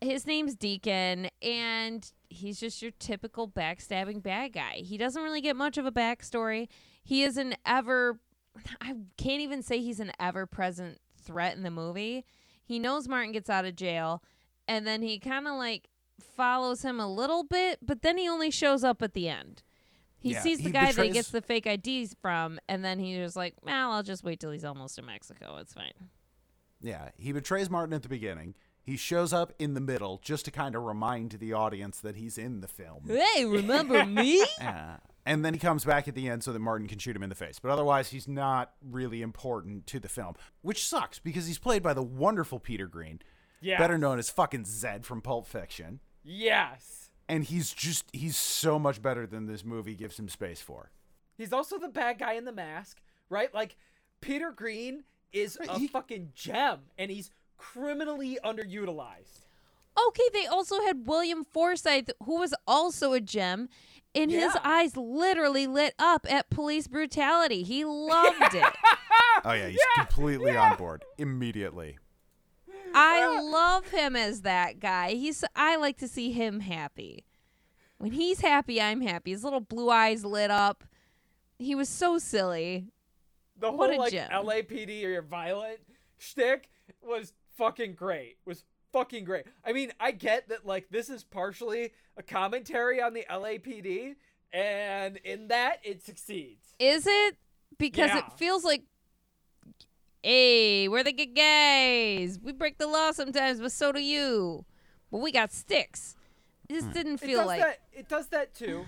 His 0.00 0.26
name's 0.26 0.54
Deacon, 0.56 1.28
and 1.42 2.10
he's 2.28 2.58
just 2.58 2.80
your 2.82 2.90
typical 2.98 3.46
backstabbing 3.46 4.22
bad 4.22 4.52
guy. 4.52 4.76
He 4.76 4.96
doesn't 4.96 5.22
really 5.22 5.40
get 5.42 5.54
much 5.54 5.76
of 5.78 5.84
a 5.86 5.92
backstory. 5.92 6.68
He 7.02 7.22
is 7.24 7.36
an 7.36 7.54
ever, 7.66 8.18
I 8.80 8.94
can't 9.16 9.40
even 9.40 9.62
say 9.62 9.80
he's 9.80 10.00
an 10.00 10.12
ever 10.20 10.46
present 10.46 10.98
threat 11.22 11.56
in 11.56 11.62
the 11.62 11.70
movie. 11.70 12.24
He 12.64 12.78
knows 12.78 13.08
Martin 13.08 13.32
gets 13.32 13.50
out 13.50 13.64
of 13.64 13.76
jail, 13.76 14.22
and 14.68 14.86
then 14.86 15.02
he 15.02 15.18
kind 15.18 15.46
of 15.48 15.54
like 15.56 15.88
follows 16.36 16.82
him 16.82 17.00
a 17.00 17.12
little 17.12 17.42
bit, 17.44 17.78
but 17.82 18.02
then 18.02 18.16
he 18.18 18.28
only 18.28 18.50
shows 18.50 18.84
up 18.84 19.02
at 19.02 19.14
the 19.14 19.28
end. 19.28 19.62
He 20.18 20.32
Yeah, 20.32 20.40
sees 20.42 20.58
the 20.58 20.64
he 20.66 20.70
guy 20.70 20.92
that 20.92 21.04
he 21.04 21.10
gets 21.10 21.30
the 21.30 21.42
fake 21.42 21.66
IDs 21.66 22.14
from, 22.22 22.60
and 22.68 22.84
then 22.84 23.00
he's 23.00 23.16
just 23.16 23.34
like, 23.36 23.54
well, 23.62 23.90
I'll 23.90 24.04
just 24.04 24.22
wait 24.22 24.38
till 24.38 24.52
he's 24.52 24.64
almost 24.64 24.96
in 24.98 25.04
Mexico. 25.06 25.56
It's 25.56 25.74
fine. 25.74 25.92
Yeah, 26.80 27.08
he 27.16 27.32
betrays 27.32 27.68
Martin 27.68 27.92
at 27.94 28.02
the 28.02 28.08
beginning. 28.08 28.54
He 28.84 28.96
shows 28.96 29.32
up 29.32 29.52
in 29.58 29.74
the 29.74 29.80
middle 29.80 30.20
just 30.22 30.44
to 30.44 30.50
kind 30.50 30.74
of 30.74 30.82
remind 30.82 31.32
the 31.32 31.52
audience 31.52 32.00
that 32.00 32.16
he's 32.16 32.38
in 32.38 32.60
the 32.60 32.68
film. 32.68 33.04
Hey, 33.08 33.44
remember 33.44 34.04
me? 34.06 34.44
Yeah. 34.60 34.96
And 35.24 35.44
then 35.44 35.54
he 35.54 35.60
comes 35.60 35.84
back 35.84 36.08
at 36.08 36.14
the 36.16 36.28
end 36.28 36.42
so 36.42 36.52
that 36.52 36.58
Martin 36.58 36.88
can 36.88 36.98
shoot 36.98 37.14
him 37.14 37.22
in 37.22 37.28
the 37.28 37.34
face. 37.36 37.58
But 37.60 37.70
otherwise, 37.70 38.10
he's 38.10 38.26
not 38.26 38.72
really 38.84 39.22
important 39.22 39.86
to 39.88 40.00
the 40.00 40.08
film, 40.08 40.34
which 40.62 40.84
sucks 40.86 41.18
because 41.20 41.46
he's 41.46 41.58
played 41.58 41.82
by 41.82 41.94
the 41.94 42.02
wonderful 42.02 42.58
Peter 42.58 42.88
Greene, 42.88 43.20
Yeah. 43.60 43.78
better 43.78 43.96
known 43.98 44.18
as 44.18 44.30
fucking 44.30 44.64
Zed 44.64 45.06
from 45.06 45.20
Pulp 45.22 45.46
Fiction. 45.46 46.00
Yes. 46.24 47.10
And 47.28 47.44
he's 47.44 47.72
just, 47.72 48.04
he's 48.12 48.36
so 48.36 48.78
much 48.80 49.00
better 49.00 49.26
than 49.26 49.46
this 49.46 49.64
movie 49.64 49.94
gives 49.94 50.18
him 50.18 50.28
space 50.28 50.60
for. 50.60 50.90
He's 51.38 51.52
also 51.52 51.78
the 51.78 51.88
bad 51.88 52.18
guy 52.18 52.32
in 52.34 52.44
the 52.44 52.52
mask, 52.52 53.00
right? 53.30 53.52
Like 53.54 53.76
Peter 54.20 54.50
Greene 54.50 55.04
is 55.32 55.56
a 55.66 55.78
he- 55.78 55.86
fucking 55.88 56.32
gem, 56.34 56.80
and 56.98 57.10
he's 57.12 57.30
criminally 57.56 58.38
underutilized. 58.44 59.46
Okay, 60.08 60.22
they 60.32 60.46
also 60.46 60.82
had 60.82 61.06
William 61.06 61.44
Forsythe, 61.44 62.10
who 62.24 62.38
was 62.38 62.54
also 62.66 63.12
a 63.12 63.20
gem, 63.20 63.68
and 64.14 64.30
his 64.30 64.56
eyes 64.62 64.96
literally 64.96 65.66
lit 65.66 65.94
up 65.98 66.26
at 66.30 66.50
police 66.50 66.88
brutality. 66.88 67.62
He 67.62 67.84
loved 67.84 68.54
it. 68.54 68.64
Oh, 69.44 69.52
yeah, 69.54 69.68
he's 69.68 69.80
completely 69.96 70.56
on 70.56 70.76
board 70.76 71.04
immediately. 71.18 71.98
I 72.94 73.22
uh. 73.22 73.42
love 73.42 73.88
him 73.88 74.14
as 74.14 74.42
that 74.42 74.78
guy. 74.78 75.14
He's 75.14 75.42
I 75.56 75.76
like 75.76 75.96
to 75.98 76.06
see 76.06 76.32
him 76.32 76.60
happy. 76.60 77.24
When 77.98 78.12
he's 78.12 78.40
happy, 78.40 78.80
I'm 78.80 79.00
happy. 79.00 79.30
His 79.30 79.42
little 79.42 79.60
blue 79.60 79.88
eyes 79.90 80.24
lit 80.24 80.50
up. 80.50 80.84
He 81.58 81.74
was 81.74 81.88
so 81.88 82.18
silly. 82.18 82.86
The 83.58 83.70
What 83.70 83.90
whole 83.90 83.98
a 83.98 84.02
like 84.02 84.12
gem. 84.12 84.30
LAPD 84.30 85.04
or 85.04 85.08
your 85.08 85.22
violent 85.22 85.78
shtick 86.18 86.68
was 87.00 87.32
fucking 87.56 87.94
great. 87.94 88.36
Was 88.44 88.64
fucking 88.92 89.24
great. 89.24 89.44
I 89.64 89.72
mean, 89.72 89.92
I 89.98 90.12
get 90.12 90.48
that 90.48 90.66
like 90.66 90.88
this 90.90 91.08
is 91.08 91.24
partially 91.24 91.92
a 92.16 92.22
commentary 92.22 93.02
on 93.02 93.14
the 93.14 93.24
LAPD, 93.30 94.14
and 94.52 95.16
in 95.18 95.48
that 95.48 95.78
it 95.82 96.02
succeeds. 96.04 96.74
Is 96.78 97.06
it? 97.06 97.36
Because 97.78 98.10
Yeah. 98.10 98.18
it 98.18 98.32
feels 98.38 98.64
like 98.64 98.82
Hey, 100.22 100.86
we're 100.88 101.02
the 101.02 101.12
good 101.12 101.34
guys. 101.34 102.38
We 102.40 102.52
break 102.52 102.78
the 102.78 102.86
law 102.86 103.10
sometimes, 103.10 103.60
but 103.60 103.72
so 103.72 103.90
do 103.90 104.00
you. 104.00 104.64
But 105.10 105.18
we 105.18 105.32
got 105.32 105.52
sticks. 105.52 106.14
Hmm. 106.68 106.74
It 106.74 106.80
just 106.80 106.92
didn't 106.92 107.18
feel 107.18 107.38
does 107.40 107.46
like 107.48 107.60
that. 107.60 107.78
It 107.92 108.08
does 108.08 108.28
that 108.28 108.54
too. 108.54 108.86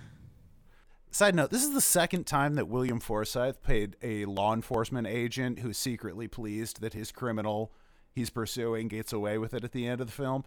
Side 1.10 1.34
note: 1.34 1.50
This 1.50 1.64
is 1.64 1.72
the 1.74 1.80
second 1.80 2.24
time 2.28 2.54
that 2.54 2.68
William 2.68 3.00
Forsythe 3.00 3.56
played 3.62 3.96
a 4.02 4.24
law 4.26 4.52
enforcement 4.54 5.06
agent 5.08 5.58
who's 5.58 5.76
secretly 5.76 6.28
pleased 6.28 6.80
that 6.80 6.92
his 6.92 7.10
criminal 7.10 7.72
he's 8.14 8.30
pursuing 8.30 8.88
gets 8.88 9.12
away 9.12 9.38
with 9.38 9.54
it 9.54 9.64
at 9.64 9.72
the 9.72 9.86
end 9.86 10.00
of 10.00 10.06
the 10.06 10.12
film, 10.12 10.44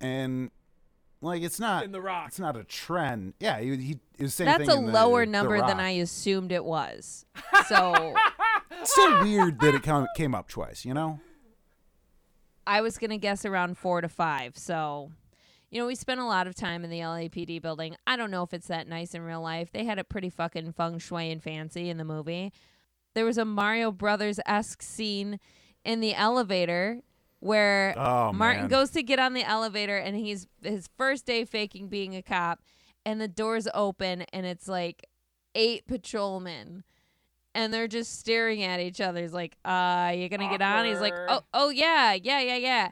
and 0.00 0.50
like 1.20 1.42
it's 1.42 1.60
not 1.60 1.84
In 1.84 1.92
The 1.92 2.00
Rock. 2.00 2.28
It's 2.28 2.40
not 2.40 2.56
a 2.56 2.64
trend. 2.64 3.34
Yeah, 3.38 3.60
he, 3.60 3.76
he 3.76 3.92
it 4.18 4.22
was 4.22 4.32
the 4.36 4.44
same 4.44 4.46
That's 4.46 4.64
thing 4.66 4.70
a 4.70 4.78
in 4.78 4.86
the- 4.86 4.92
lower 4.92 5.24
number 5.26 5.58
than 5.58 5.78
I 5.80 5.90
assumed 5.90 6.52
it 6.52 6.64
was. 6.64 7.24
So 7.68 8.14
It's 8.72 8.90
still 8.90 9.22
weird 9.22 9.60
that 9.60 9.74
it 9.74 9.82
come, 9.84 10.08
came 10.16 10.34
up 10.34 10.48
twice. 10.48 10.84
You 10.84 10.94
know? 10.94 11.20
I 12.66 12.80
was 12.80 12.98
gonna 12.98 13.18
guess 13.18 13.44
around 13.44 13.78
four 13.78 14.00
to 14.00 14.08
five. 14.08 14.56
So, 14.58 15.10
you 15.70 15.80
know, 15.80 15.86
we 15.86 15.94
spent 15.94 16.20
a 16.20 16.24
lot 16.24 16.46
of 16.46 16.54
time 16.54 16.84
in 16.84 16.90
the 16.90 16.98
LAPD 17.00 17.62
building. 17.62 17.96
I 18.06 18.16
don't 18.16 18.30
know 18.30 18.42
if 18.42 18.52
it's 18.52 18.66
that 18.68 18.88
nice 18.88 19.14
in 19.14 19.22
real 19.22 19.40
life. 19.40 19.70
They 19.72 19.84
had 19.84 19.98
it 19.98 20.08
pretty 20.08 20.28
fucking 20.30 20.72
feng 20.72 20.98
shui 20.98 21.30
and 21.30 21.42
fancy 21.42 21.88
in 21.88 21.96
the 21.98 22.04
movie. 22.04 22.52
There 23.14 23.24
was 23.24 23.38
a 23.38 23.44
Mario 23.44 23.90
Brothers 23.92 24.40
esque 24.46 24.82
scene 24.82 25.38
in 25.84 26.00
the 26.00 26.14
elevator 26.14 27.00
where 27.40 27.94
Oh, 27.96 28.32
Martin 28.32 28.62
man. 28.62 28.70
goes 28.70 28.90
to 28.90 29.02
get 29.02 29.18
on 29.18 29.34
the 29.34 29.42
elevator 29.42 29.96
and 29.96 30.16
he's 30.16 30.46
his 30.62 30.88
first 30.96 31.26
day 31.26 31.44
faking 31.44 31.88
being 31.88 32.14
a 32.14 32.22
cop, 32.22 32.60
and 33.04 33.20
the 33.20 33.26
doors 33.28 33.66
open 33.74 34.22
and 34.32 34.46
it's 34.46 34.68
like 34.68 35.06
eight 35.54 35.86
patrolmen. 35.86 36.84
And 37.54 37.74
they're 37.74 37.88
just 37.88 38.18
staring 38.18 38.62
at 38.62 38.80
each 38.80 38.98
other. 39.00 39.20
He's 39.20 39.34
like, 39.34 39.58
uh, 39.64 40.12
you 40.16 40.28
gonna 40.30 40.48
get 40.48 40.62
on? 40.62 40.86
He's 40.86 41.00
like, 41.00 41.12
oh, 41.28 41.42
oh 41.52 41.68
yeah, 41.68 42.14
yeah, 42.14 42.40
yeah, 42.40 42.56
yeah. 42.56 42.90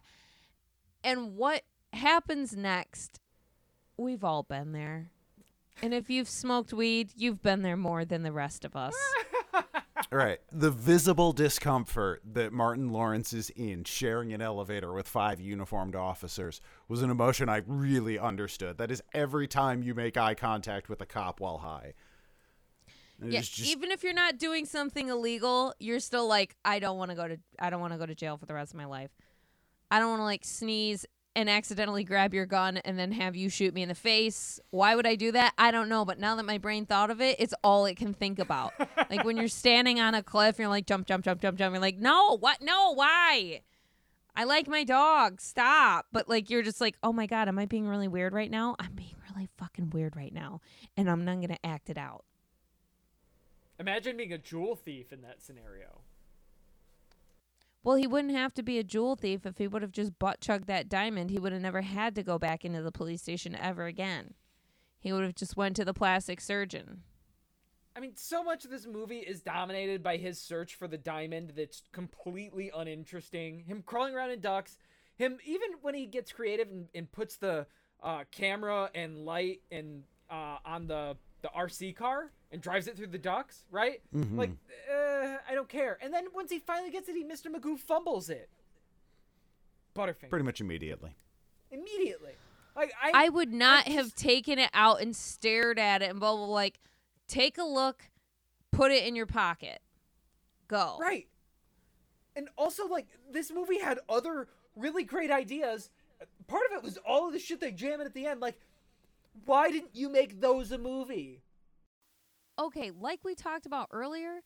And 1.03 1.37
what 1.37 1.62
happens 1.94 2.55
next? 2.55 3.20
We've 3.96 4.22
all 4.24 4.42
been 4.42 4.72
there. 4.72 5.11
And 5.83 5.94
if 5.94 6.11
you've 6.11 6.29
smoked 6.29 6.74
weed, 6.74 7.12
you've 7.16 7.40
been 7.40 7.62
there 7.62 7.76
more 7.76 8.05
than 8.05 8.22
the 8.22 8.33
rest 8.33 8.66
of 8.66 8.76
us. 8.76 8.94
Right. 10.12 10.40
The 10.51 10.73
visible 10.73 11.33
discomfort 11.33 12.23
that 12.33 12.53
Martin 12.53 12.90
Lawrence 12.90 13.33
is 13.33 13.51
in 13.51 13.85
sharing 13.85 14.33
an 14.33 14.42
elevator 14.42 14.92
with 14.92 15.07
five 15.07 15.40
uniformed 15.40 15.94
officers 15.94 16.61
was 16.88 17.03
an 17.03 17.11
emotion 17.11 17.49
I 17.49 17.62
really 17.64 18.18
understood. 18.18 18.79
That 18.79 18.90
is 18.90 19.03
every 19.14 19.46
time 19.46 19.85
you 19.85 19.94
make 19.94 20.16
eye 20.16 20.35
contact 20.35 20.88
with 20.88 21.01
a 21.01 21.07
cop 21.07 21.38
while 21.38 21.59
high. 21.59 21.94
Yeah, 23.23 23.40
just 23.40 23.61
even 23.61 23.92
if 23.92 24.03
you're 24.03 24.12
not 24.12 24.38
doing 24.38 24.64
something 24.64 25.09
illegal, 25.09 25.75
you're 25.79 26.01
still 26.01 26.27
like, 26.27 26.57
I 26.64 26.81
don't 26.81 26.99
want 26.99 27.11
to 27.11 27.16
go 27.16 27.29
to, 27.29 27.38
I 27.61 27.70
don't 27.70 27.81
want 27.81 27.92
to 27.92 27.99
go 27.99 28.07
to 28.07 28.14
jail 28.14 28.37
for 28.37 28.46
the 28.46 28.55
rest 28.55 28.73
of 28.73 28.79
my 28.79 28.87
life. 28.87 29.11
I 29.92 30.01
don't 30.01 30.09
want 30.09 30.20
to 30.20 30.25
like 30.25 30.44
sneeze 30.44 31.07
and 31.37 31.49
accidentally 31.49 32.05
grab 32.05 32.35
your 32.35 32.47
gun 32.47 32.79
and 32.79 32.99
then 32.99 33.12
have 33.12 33.37
you 33.37 33.49
shoot 33.49 33.73
me 33.73 33.83
in 33.83 33.88
the 33.88 33.95
face. 33.95 34.59
Why 34.71 34.97
would 34.97 35.07
I 35.07 35.14
do 35.14 35.33
that? 35.33 35.55
I 35.57 35.71
don't 35.71 35.88
know. 35.88 36.05
But 36.05 36.19
now 36.19 36.35
that 36.37 36.45
my 36.45 36.59
brain 36.59 36.87
thought 36.87 37.11
of 37.11 37.21
it, 37.21 37.37
it's 37.38 37.55
all 37.62 37.87
it 37.87 37.97
can 37.97 38.12
think 38.12 38.38
about. 38.38 38.73
like 39.11 39.25
when 39.25 39.37
you're 39.37 39.49
standing 39.49 40.01
on 40.01 40.14
a 40.14 40.23
cliff, 40.23 40.59
you're 40.59 40.69
like, 40.69 40.87
jump, 40.87 41.07
jump, 41.07 41.25
jump, 41.25 41.40
jump, 41.40 41.57
jump. 41.57 41.73
You're 41.73 41.81
like, 41.81 41.99
no, 41.99 42.37
what? 42.38 42.61
No, 42.61 42.95
why? 42.95 43.62
I 44.35 44.45
like 44.45 44.69
my 44.69 44.85
dog. 44.85 45.40
Stop. 45.40 46.07
But 46.12 46.29
like, 46.29 46.51
you're 46.51 46.62
just 46.62 46.81
like, 46.81 46.97
oh 47.03 47.12
my 47.12 47.27
God, 47.27 47.49
am 47.49 47.59
I 47.59 47.66
being 47.66 47.87
really 47.87 48.09
weird 48.09 48.33
right 48.33 48.51
now? 48.51 48.77
I'm 48.79 48.93
being 48.95 49.14
really 49.31 49.49
fucking 49.57 49.90
weird 49.90 50.16
right 50.16 50.33
now. 50.33 50.61
And 50.97 51.11
I'm 51.11 51.25
not 51.25 51.37
going 51.37 51.49
to 51.49 51.66
act 51.66 51.90
it 51.90 51.99
out. 51.99 52.25
Imagine 53.79 54.16
being 54.16 54.33
a 54.33 54.38
jewel 54.38 54.77
thief 54.77 55.12
in 55.12 55.23
that 55.23 55.43
scenario. 55.43 56.03
Well, 57.83 57.97
he 57.97 58.07
wouldn't 58.07 58.35
have 58.35 58.53
to 58.55 58.62
be 58.62 58.79
a 58.79 58.85
jewel 58.85 59.16
thief 59.16 59.47
if 59.47 59.57
he 59.57 59.66
would 59.66 59.83
have 59.83 59.93
just 59.93 60.19
butt 60.19 60.40
chugged 60.40 60.66
that 60.66 60.88
diamond. 60.88 61.31
He 61.31 61.38
would 61.38 61.53
have 61.53 61.62
never 61.62 61.81
had 61.81 62.14
to 62.16 62.23
go 62.23 62.38
back 62.38 62.64
into 62.64 62.83
the 62.83 62.93
police 62.93 63.23
station 63.23 63.55
ever 63.55 63.87
again. 63.87 64.35
He 64.99 65.12
would 65.12 65.25
have 65.25 65.35
just 65.35 65.57
went 65.57 65.77
to 65.77 65.85
the 65.85 65.95
plastic 65.95 66.40
surgeon. 66.40 67.03
I 67.97 68.01
mean, 68.01 68.12
so 68.16 68.45
much 68.45 68.64
of 68.64 68.71
this 68.71 68.87
movie 68.87 69.19
is 69.19 69.40
dominated 69.40 70.03
by 70.03 70.19
his 70.19 70.40
search 70.40 70.75
for 70.75 70.87
the 70.87 70.99
diamond 70.99 71.55
that's 71.57 71.83
completely 71.90 72.71
uninteresting. 72.75 73.64
Him 73.66 73.83
crawling 73.85 74.14
around 74.14 74.31
in 74.31 74.40
ducts. 74.40 74.77
Him, 75.16 75.38
even 75.45 75.71
when 75.83 75.95
he 75.95 76.07
gets 76.07 76.33
creative 76.33 76.69
and, 76.69 76.88
and 76.95 77.11
puts 77.11 77.37
the 77.37 77.66
uh, 78.03 78.25
camera 78.31 78.90
and 78.95 79.25
light 79.25 79.62
and 79.71 80.05
uh, 80.31 80.59
on 80.64 80.87
the, 80.87 81.16
the 81.42 81.48
RC 81.57 81.94
car 81.96 82.33
and 82.53 82.61
drives 82.61 82.87
it 82.87 82.96
through 82.96 83.07
the 83.09 83.18
ducts, 83.18 83.64
right? 83.70 84.03
Mhm. 84.14 84.37
Like, 84.37 84.50
uh, 84.90 85.38
I 85.48 85.55
don't 85.55 85.68
care. 85.68 85.98
And 86.03 86.12
then 86.12 86.26
once 86.35 86.50
he 86.50 86.59
finally 86.59 86.90
gets 86.90 87.09
it, 87.09 87.14
he 87.16 87.24
Mr. 87.24 87.46
Magoo 87.46 87.79
fumbles 87.79 88.29
it. 88.31 88.48
Butterfinger. 89.94 90.31
pretty 90.31 90.44
much 90.44 90.61
immediately. 90.61 91.16
Immediately. 91.70 92.33
Like, 92.76 92.92
I, 93.03 93.26
I 93.26 93.29
would 93.29 93.53
not 93.53 93.88
I 93.88 93.90
have 93.92 94.14
taken 94.14 94.59
it 94.59 94.70
out 94.72 95.00
and 95.00 95.14
stared 95.14 95.79
at 95.79 96.03
it 96.03 96.11
and 96.11 96.20
blah, 96.20 96.35
blah, 96.37 96.46
blah. 96.46 96.55
Like, 96.55 96.81
take 97.26 97.59
a 97.59 97.64
look, 97.64 98.05
put 98.70 98.92
it 98.92 99.05
in 99.05 99.16
your 99.16 99.26
pocket. 99.26 99.81
Go. 100.68 100.96
Right. 101.00 101.26
And 102.37 102.48
also, 102.57 102.87
like, 102.87 103.09
this 103.33 103.50
movie 103.50 103.81
had 103.81 103.98
other 104.09 104.48
really 104.76 105.03
great 105.03 105.31
ideas. 105.33 105.90
Part 106.46 106.62
of 106.70 106.76
it 106.79 106.85
was 106.85 106.96
all 106.98 107.26
of 107.26 107.33
the 107.33 107.40
shit 107.40 107.61
they 107.61 107.72
jam 107.72 108.00
in 108.00 108.07
at 108.07 108.14
the 108.14 108.26
end. 108.26 108.40
Like, 108.40 108.59
why 109.45 109.71
didn't 109.71 109.95
you 109.95 110.09
make 110.09 110.40
those 110.40 110.73
a 110.73 110.79
movie? 110.79 111.43
okay, 112.61 112.90
like 112.90 113.21
we 113.25 113.35
talked 113.35 113.66
about 113.66 113.88
earlier, 113.90 114.40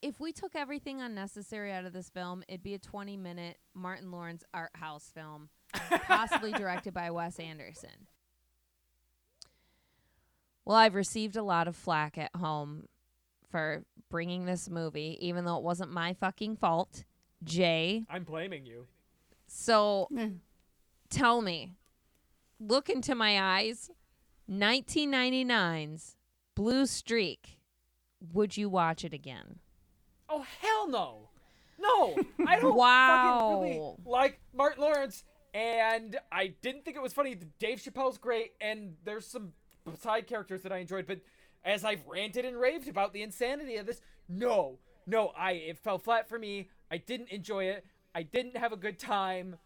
if 0.00 0.20
we 0.20 0.32
took 0.32 0.54
everything 0.54 1.00
unnecessary 1.00 1.72
out 1.72 1.84
of 1.84 1.92
this 1.92 2.08
film, 2.08 2.42
it'd 2.48 2.62
be 2.62 2.74
a 2.74 2.78
20 2.78 3.16
minute 3.16 3.58
Martin 3.74 4.10
Lawrence 4.10 4.42
art 4.54 4.70
house 4.74 5.10
film, 5.14 5.50
possibly 6.06 6.52
directed 6.56 6.94
by 6.94 7.10
Wes 7.10 7.38
Anderson. 7.38 8.08
Well, 10.64 10.76
I've 10.76 10.94
received 10.94 11.36
a 11.36 11.42
lot 11.42 11.68
of 11.68 11.76
flack 11.76 12.18
at 12.18 12.34
home 12.36 12.84
for 13.50 13.84
bringing 14.10 14.44
this 14.44 14.68
movie, 14.68 15.18
even 15.20 15.44
though 15.44 15.56
it 15.56 15.62
wasn't 15.62 15.90
my 15.90 16.12
fucking 16.14 16.56
fault. 16.56 17.04
Jay. 17.42 18.04
I'm 18.10 18.24
blaming 18.24 18.66
you. 18.66 18.86
So 19.46 20.08
tell 21.10 21.40
me, 21.40 21.74
look 22.60 22.90
into 22.90 23.14
my 23.14 23.40
eyes, 23.58 23.90
1999's 24.50 26.16
Blue 26.54 26.86
Streak. 26.86 27.58
Would 28.32 28.56
you 28.56 28.68
watch 28.68 29.04
it 29.04 29.12
again? 29.12 29.60
Oh 30.28 30.44
hell 30.60 30.88
no, 30.88 31.28
no! 31.78 32.16
I 32.46 32.58
don't 32.58 32.76
fucking 32.78 33.60
really 33.60 33.94
like 34.04 34.40
Martin 34.52 34.82
Lawrence, 34.82 35.24
and 35.54 36.18
I 36.32 36.54
didn't 36.60 36.84
think 36.84 36.96
it 36.96 37.02
was 37.02 37.12
funny. 37.12 37.36
Dave 37.58 37.78
Chappelle's 37.78 38.18
great, 38.18 38.52
and 38.60 38.94
there's 39.04 39.26
some 39.26 39.52
side 40.00 40.26
characters 40.26 40.62
that 40.62 40.72
I 40.72 40.78
enjoyed. 40.78 41.06
But 41.06 41.20
as 41.64 41.84
I've 41.84 42.06
ranted 42.06 42.44
and 42.44 42.58
raved 42.58 42.88
about 42.88 43.12
the 43.12 43.22
insanity 43.22 43.76
of 43.76 43.86
this, 43.86 44.00
no, 44.28 44.78
no, 45.06 45.32
I 45.36 45.52
it 45.52 45.78
fell 45.78 45.98
flat 45.98 46.28
for 46.28 46.38
me. 46.38 46.68
I 46.90 46.96
didn't 46.96 47.28
enjoy 47.28 47.64
it. 47.64 47.84
I 48.14 48.22
didn't 48.22 48.56
have 48.56 48.72
a 48.72 48.76
good 48.76 48.98
time. 48.98 49.56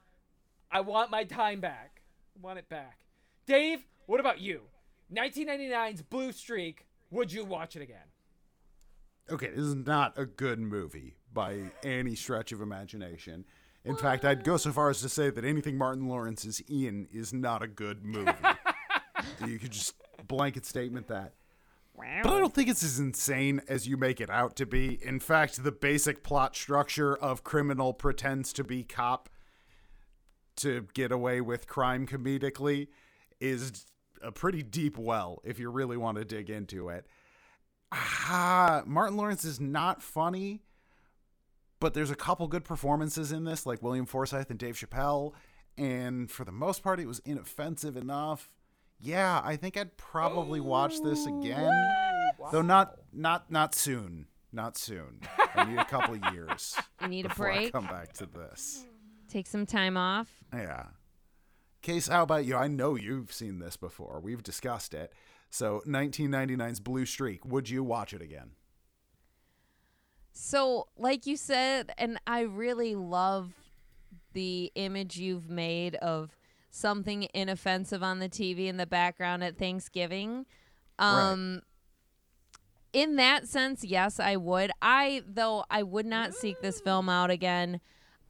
I 0.71 0.81
want 0.81 1.11
my 1.11 1.25
time 1.25 1.61
back. 1.61 2.03
I 2.37 2.41
want 2.45 2.59
it 2.59 2.69
back. 2.69 2.99
Dave, 3.47 3.85
what 4.07 4.21
about 4.21 4.41
you? 4.41 4.63
1999's 5.15 6.03
Blue 6.03 6.33
Streak. 6.33 6.87
Would 7.11 7.33
you 7.33 7.45
watch 7.45 7.77
it 7.77 7.83
again? 7.83 8.09
Okay, 9.31 9.49
this 9.49 9.59
is 9.59 9.75
not 9.75 10.19
a 10.19 10.27
good 10.27 10.59
movie 10.59 11.17
by 11.33 11.71
any 11.83 12.15
stretch 12.15 12.53
of 12.53 12.61
imagination. 12.61 13.45
In 13.85 13.97
fact, 13.97 14.25
I'd 14.25 14.45
go 14.45 14.57
so 14.57 14.73
far 14.73 14.91
as 14.91 15.01
to 15.03 15.09
say 15.09 15.31
that 15.31 15.45
anything 15.45 15.77
Martin 15.77 16.07
Lawrence 16.07 16.45
is 16.45 16.61
in 16.69 17.09
is 17.13 17.33
not 17.33 17.63
a 17.63 17.67
good 17.67 18.05
movie. 18.05 18.31
you 19.47 19.59
could 19.59 19.73
just 19.73 19.95
blanket 20.29 20.65
statement 20.65 21.09
that. 21.09 21.35
But 21.97 22.33
I 22.33 22.39
don't 22.39 22.55
think 22.55 22.69
it's 22.69 22.83
as 22.83 22.99
insane 22.99 23.61
as 23.69 23.87
you 23.87 23.97
make 23.97 24.21
it 24.21 24.31
out 24.31 24.57
to 24.57 24.67
be. 24.67 24.99
In 25.05 25.21
fact, 25.21 25.63
the 25.63 25.73
basic 25.73 26.23
plot 26.23 26.57
structure 26.57 27.15
of 27.15 27.45
criminal 27.45 27.93
pretends 27.93 28.53
to 28.55 28.65
be 28.65 28.83
cop 28.83 29.29
to 30.57 30.87
get 30.95 31.13
away 31.13 31.41
with 31.41 31.67
crime 31.67 32.07
comedically 32.07 32.89
is 33.41 33.85
a 34.23 34.33
pretty 34.33 34.63
deep 34.63 34.97
well 34.99 35.41
if 35.45 35.59
you 35.59 35.71
really 35.71 35.97
want 35.97 36.19
to 36.19 36.25
dig 36.25 36.51
into 36.51 36.89
it. 36.89 37.07
Ah, 37.93 38.83
Martin 38.87 39.17
Lawrence 39.17 39.45
is 39.45 39.61
not 39.61 40.03
funny, 40.03 40.63
but 41.81 41.93
there's 41.95 42.11
a 42.11 42.15
couple 42.17 42.47
good 42.49 42.65
performances 42.65 43.33
in 43.33 43.45
this, 43.45 43.67
like 43.67 43.83
William 43.83 44.07
Forsythe 44.07 44.49
and 44.51 44.59
Dave 44.59 44.77
Chappelle, 44.77 45.33
and 45.77 46.31
for 46.31 46.45
the 46.45 46.53
most 46.53 46.83
part, 46.83 47.01
it 47.01 47.07
was 47.07 47.19
inoffensive 47.21 47.97
enough. 47.97 48.51
Yeah, 48.99 49.41
I 49.45 49.57
think 49.57 49.77
I'd 49.77 49.97
probably 49.97 50.61
watch 50.61 51.01
this 51.03 51.27
again, 51.27 51.73
though 52.53 52.63
not 52.63 52.95
not 53.13 53.51
not 53.51 53.75
soon, 53.75 54.27
not 54.53 54.79
soon. 54.79 55.21
I 55.55 55.65
need 55.65 55.79
a 55.79 55.85
couple 55.85 56.17
years 56.33 56.77
You 57.03 57.09
need 57.09 57.27
a 57.27 57.29
before 57.29 57.51
I 57.51 57.57
break? 57.57 57.73
come 57.73 57.87
back 57.87 58.13
to 58.15 58.27
this. 58.27 58.87
Take 59.29 59.47
some 59.49 59.67
time 59.67 59.97
off. 59.97 60.29
Yeah. 60.55 60.85
Case, 61.83 62.07
how 62.07 62.23
about 62.23 62.45
you? 62.45 62.57
I 62.57 62.69
know 62.69 62.95
you've 62.95 63.33
seen 63.33 63.59
this 63.59 63.77
before. 63.77 64.21
We've 64.21 64.43
discussed 64.43 64.95
it. 64.95 65.13
So, 65.51 65.83
1999's 65.87 66.81
Blue 66.81 67.05
Streak. 67.05 67.45
Would 67.45 67.69
you 67.69 67.83
watch 67.83 68.15
it 68.15 68.23
again? 68.23 68.53
So, 70.33 70.89
like 70.97 71.27
you 71.27 71.37
said, 71.37 71.93
and 71.99 72.19
I 72.27 72.41
really 72.43 72.95
love 72.95 73.53
the 74.33 74.73
image 74.75 75.19
you've 75.19 75.51
made 75.51 75.97
of 75.97 76.37
something 76.71 77.29
inoffensive 77.35 78.03
on 78.03 78.19
the 78.19 78.29
TV 78.29 78.67
in 78.67 78.79
the 78.79 78.87
background 78.87 79.45
at 79.45 79.59
Thanksgiving. 79.59 80.47
Um 80.99 81.63
in 82.93 83.17
that 83.17 83.49
sense, 83.49 83.85
yes, 83.85 84.21
I 84.21 84.37
would. 84.37 84.71
I 84.81 85.23
though 85.27 85.65
I 85.71 85.83
would 85.83 86.07
not 86.07 86.35
seek 86.35 86.61
this 86.61 86.81
film 86.81 87.09
out 87.09 87.31
again. 87.31 87.81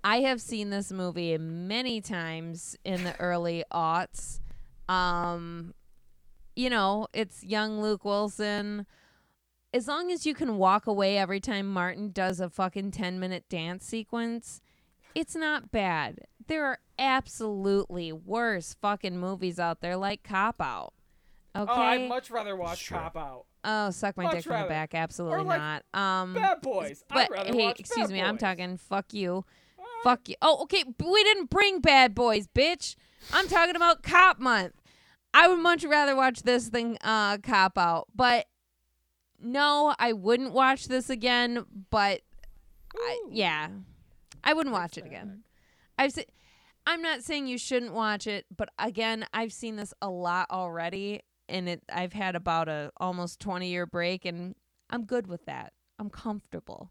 I 0.04 0.20
have 0.20 0.40
seen 0.40 0.70
this 0.70 0.90
movie 0.90 1.36
many 1.38 2.00
times 2.00 2.76
in 2.84 3.04
the 3.04 3.18
early 3.20 3.64
aughts. 3.72 4.40
Um 4.88 5.74
you 6.54 6.68
know, 6.68 7.06
it's 7.12 7.42
young 7.42 7.80
Luke 7.80 8.04
Wilson 8.04 8.86
as 9.74 9.88
long 9.88 10.10
as 10.10 10.26
you 10.26 10.34
can 10.34 10.58
walk 10.58 10.86
away 10.86 11.16
every 11.16 11.40
time 11.40 11.72
Martin 11.72 12.10
does 12.10 12.40
a 12.40 12.50
fucking 12.50 12.90
10 12.90 13.18
minute 13.18 13.44
dance 13.48 13.86
sequence, 13.86 14.60
it's 15.14 15.34
not 15.34 15.70
bad. 15.70 16.20
There 16.46 16.66
are 16.66 16.78
absolutely 16.98 18.12
worse 18.12 18.76
fucking 18.80 19.18
movies 19.18 19.58
out 19.58 19.80
there 19.80 19.96
like 19.96 20.22
Cop 20.22 20.60
Out. 20.60 20.92
Okay. 21.54 21.70
Oh, 21.70 21.80
I'd 21.80 22.08
much 22.08 22.30
rather 22.30 22.56
watch 22.56 22.78
Sure. 22.78 22.98
Cop 22.98 23.16
Out. 23.16 23.46
Oh, 23.64 23.90
suck 23.90 24.16
my 24.16 24.24
Much 24.24 24.34
dick 24.36 24.44
from 24.44 24.62
the 24.62 24.68
back. 24.68 24.94
Absolutely 24.94 25.44
like 25.44 25.60
not. 25.60 25.84
Um, 25.94 26.34
Bad 26.34 26.60
Boys. 26.62 27.04
but 27.08 27.18
I'd 27.18 27.30
rather 27.30 27.52
hey, 27.52 27.66
watch 27.66 27.80
excuse 27.80 28.08
Bad 28.08 28.14
me, 28.14 28.20
I'm 28.20 28.38
talking 28.38 28.76
fuck 28.76 29.14
you. 29.14 29.44
Fuck 30.04 30.28
you. 30.28 30.34
Oh, 30.42 30.62
okay. 30.64 30.84
We 31.04 31.24
didn't 31.24 31.50
bring 31.50 31.80
Bad 31.80 32.14
Boys, 32.14 32.48
bitch. 32.48 32.96
I'm 33.32 33.48
talking 33.48 33.76
about 33.76 34.02
Cop 34.02 34.38
Month. 34.40 34.74
I 35.34 35.48
would 35.48 35.60
much 35.60 35.84
rather 35.84 36.14
watch 36.16 36.42
this 36.42 36.68
than 36.68 36.98
uh, 37.02 37.38
Cop 37.38 37.78
Out. 37.78 38.08
But 38.14 38.46
no, 39.40 39.94
I 39.98 40.12
wouldn't 40.12 40.52
watch 40.52 40.86
this 40.88 41.08
again. 41.08 41.64
But 41.90 42.22
I, 42.94 43.22
yeah, 43.30 43.68
I 44.44 44.52
wouldn't 44.52 44.74
watch 44.74 44.98
it 44.98 45.02
that. 45.02 45.06
again. 45.08 45.44
I've 45.98 46.12
se- 46.12 46.26
I'm 46.86 47.00
not 47.02 47.22
saying 47.22 47.46
you 47.46 47.58
shouldn't 47.58 47.94
watch 47.94 48.26
it, 48.26 48.44
but 48.54 48.68
again, 48.78 49.24
I've 49.32 49.52
seen 49.52 49.76
this 49.76 49.94
a 50.02 50.10
lot 50.10 50.50
already, 50.50 51.20
and 51.48 51.68
it 51.68 51.82
I've 51.92 52.12
had 52.12 52.34
about 52.34 52.68
a 52.68 52.90
almost 52.96 53.40
20 53.40 53.68
year 53.68 53.86
break, 53.86 54.24
and 54.24 54.54
I'm 54.90 55.04
good 55.04 55.26
with 55.28 55.44
that. 55.46 55.72
I'm 55.98 56.10
comfortable. 56.10 56.90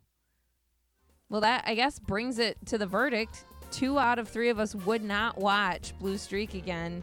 Well, 1.31 1.41
that 1.41 1.63
I 1.65 1.75
guess 1.75 1.97
brings 1.97 2.39
it 2.39 2.57
to 2.65 2.77
the 2.77 2.85
verdict. 2.85 3.45
Two 3.71 3.97
out 3.97 4.19
of 4.19 4.27
three 4.27 4.49
of 4.49 4.59
us 4.59 4.75
would 4.75 5.01
not 5.01 5.37
watch 5.37 5.97
Blue 5.97 6.17
Streak 6.17 6.55
again. 6.55 7.01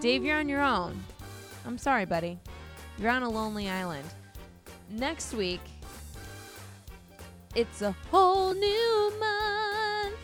Dave, 0.00 0.24
you're 0.24 0.38
on 0.38 0.48
your 0.48 0.62
own. 0.62 0.98
I'm 1.66 1.76
sorry, 1.76 2.06
buddy. 2.06 2.38
You're 2.98 3.10
on 3.10 3.22
a 3.22 3.28
lonely 3.28 3.68
island. 3.68 4.08
Next 4.88 5.34
week, 5.34 5.60
it's 7.54 7.82
a 7.82 7.94
whole 8.10 8.54
new 8.54 9.12
month. 9.20 10.16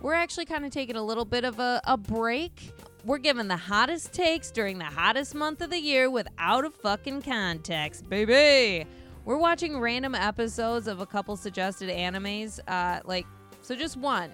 We're 0.00 0.14
actually 0.14 0.46
kind 0.46 0.64
of 0.64 0.70
taking 0.70 0.96
a 0.96 1.02
little 1.04 1.26
bit 1.26 1.44
of 1.44 1.60
a, 1.60 1.82
a 1.84 1.98
break. 1.98 2.72
We're 3.04 3.18
giving 3.18 3.48
the 3.48 3.58
hottest 3.58 4.14
takes 4.14 4.50
during 4.50 4.78
the 4.78 4.86
hottest 4.86 5.34
month 5.34 5.60
of 5.60 5.68
the 5.68 5.78
year 5.78 6.10
without 6.10 6.64
a 6.64 6.70
fucking 6.70 7.22
context, 7.22 8.08
baby. 8.08 8.86
We're 9.24 9.36
watching 9.36 9.78
random 9.78 10.14
episodes 10.14 10.86
of 10.86 11.00
a 11.00 11.06
couple 11.06 11.36
suggested 11.36 11.90
animes, 11.90 12.58
uh, 12.66 13.00
like 13.04 13.26
so 13.62 13.76
just 13.76 13.96
one, 13.96 14.30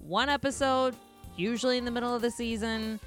one 0.00 0.28
episode, 0.28 0.96
usually 1.36 1.76
in 1.76 1.84
the 1.84 1.90
middle 1.90 2.14
of 2.14 2.22
the 2.22 2.30
season, 2.30 2.98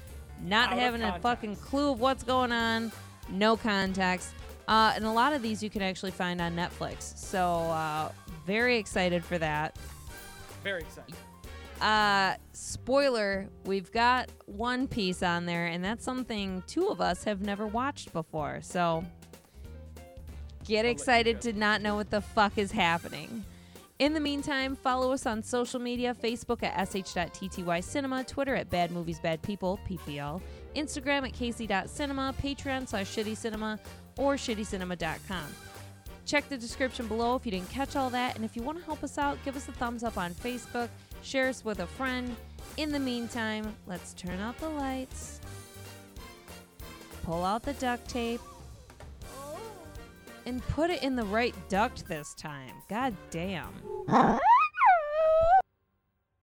not 0.42 0.72
Out 0.72 0.78
having 0.78 1.02
a 1.02 1.18
fucking 1.18 1.56
clue 1.56 1.92
of 1.92 2.00
what's 2.00 2.22
going 2.22 2.52
on, 2.52 2.92
no 3.28 3.56
context. 3.56 4.32
Uh, 4.68 4.92
and 4.94 5.04
a 5.04 5.10
lot 5.10 5.32
of 5.32 5.42
these 5.42 5.62
you 5.62 5.68
can 5.68 5.82
actually 5.82 6.12
find 6.12 6.40
on 6.40 6.54
Netflix. 6.54 7.16
So 7.18 7.46
uh, 7.46 8.12
very 8.46 8.78
excited 8.78 9.24
for 9.24 9.38
that. 9.38 9.76
Very 10.62 10.82
excited. 10.82 11.14
Uh, 11.80 12.36
spoiler: 12.52 13.48
We've 13.64 13.90
got 13.90 14.30
One 14.46 14.86
Piece 14.86 15.24
on 15.24 15.46
there, 15.46 15.66
and 15.66 15.84
that's 15.84 16.04
something 16.04 16.62
two 16.68 16.88
of 16.88 17.00
us 17.00 17.24
have 17.24 17.40
never 17.40 17.66
watched 17.66 18.12
before. 18.12 18.60
So 18.62 19.04
get 20.64 20.84
excited 20.84 21.40
to 21.42 21.52
not 21.52 21.82
know 21.82 21.94
what 21.94 22.10
the 22.10 22.20
fuck 22.20 22.58
is 22.58 22.72
happening. 22.72 23.44
In 23.98 24.14
the 24.14 24.20
meantime, 24.20 24.74
follow 24.74 25.12
us 25.12 25.26
on 25.26 25.42
social 25.42 25.78
media 25.78 26.12
Facebook 26.14 26.62
at 26.62 26.88
sh.tty 26.88 27.80
cinema, 27.82 28.24
Twitter 28.24 28.54
at 28.54 28.68
Bad 28.68 28.90
Movies 28.90 29.20
Bad 29.20 29.40
People, 29.42 29.78
PPL, 29.88 30.40
Instagram 30.74 31.24
at 31.24 31.32
casey.cinema, 31.32 32.34
Patreon 32.42 32.88
slash 32.88 33.14
shitty 33.14 33.36
cinema, 33.36 33.78
or 34.18 34.34
shittycinema.com. 34.34 35.44
Check 36.24 36.48
the 36.48 36.56
description 36.56 37.06
below 37.06 37.36
if 37.36 37.44
you 37.44 37.52
didn't 37.52 37.70
catch 37.70 37.94
all 37.94 38.10
that. 38.10 38.36
And 38.36 38.44
if 38.44 38.56
you 38.56 38.62
want 38.62 38.78
to 38.78 38.84
help 38.84 39.04
us 39.04 39.18
out, 39.18 39.38
give 39.44 39.56
us 39.56 39.68
a 39.68 39.72
thumbs 39.72 40.02
up 40.02 40.18
on 40.18 40.32
Facebook, 40.32 40.88
share 41.22 41.48
us 41.48 41.64
with 41.64 41.80
a 41.80 41.86
friend. 41.86 42.34
In 42.78 42.90
the 42.90 42.98
meantime, 42.98 43.72
let's 43.86 44.14
turn 44.14 44.40
out 44.40 44.58
the 44.58 44.68
lights, 44.68 45.40
pull 47.22 47.44
out 47.44 47.62
the 47.62 47.74
duct 47.74 48.08
tape, 48.08 48.40
and 50.46 50.66
put 50.68 50.90
it 50.90 51.02
in 51.02 51.16
the 51.16 51.24
right 51.24 51.54
duct 51.68 52.06
this 52.06 52.34
time. 52.34 52.72
God 52.88 53.14
damn. 53.30 53.72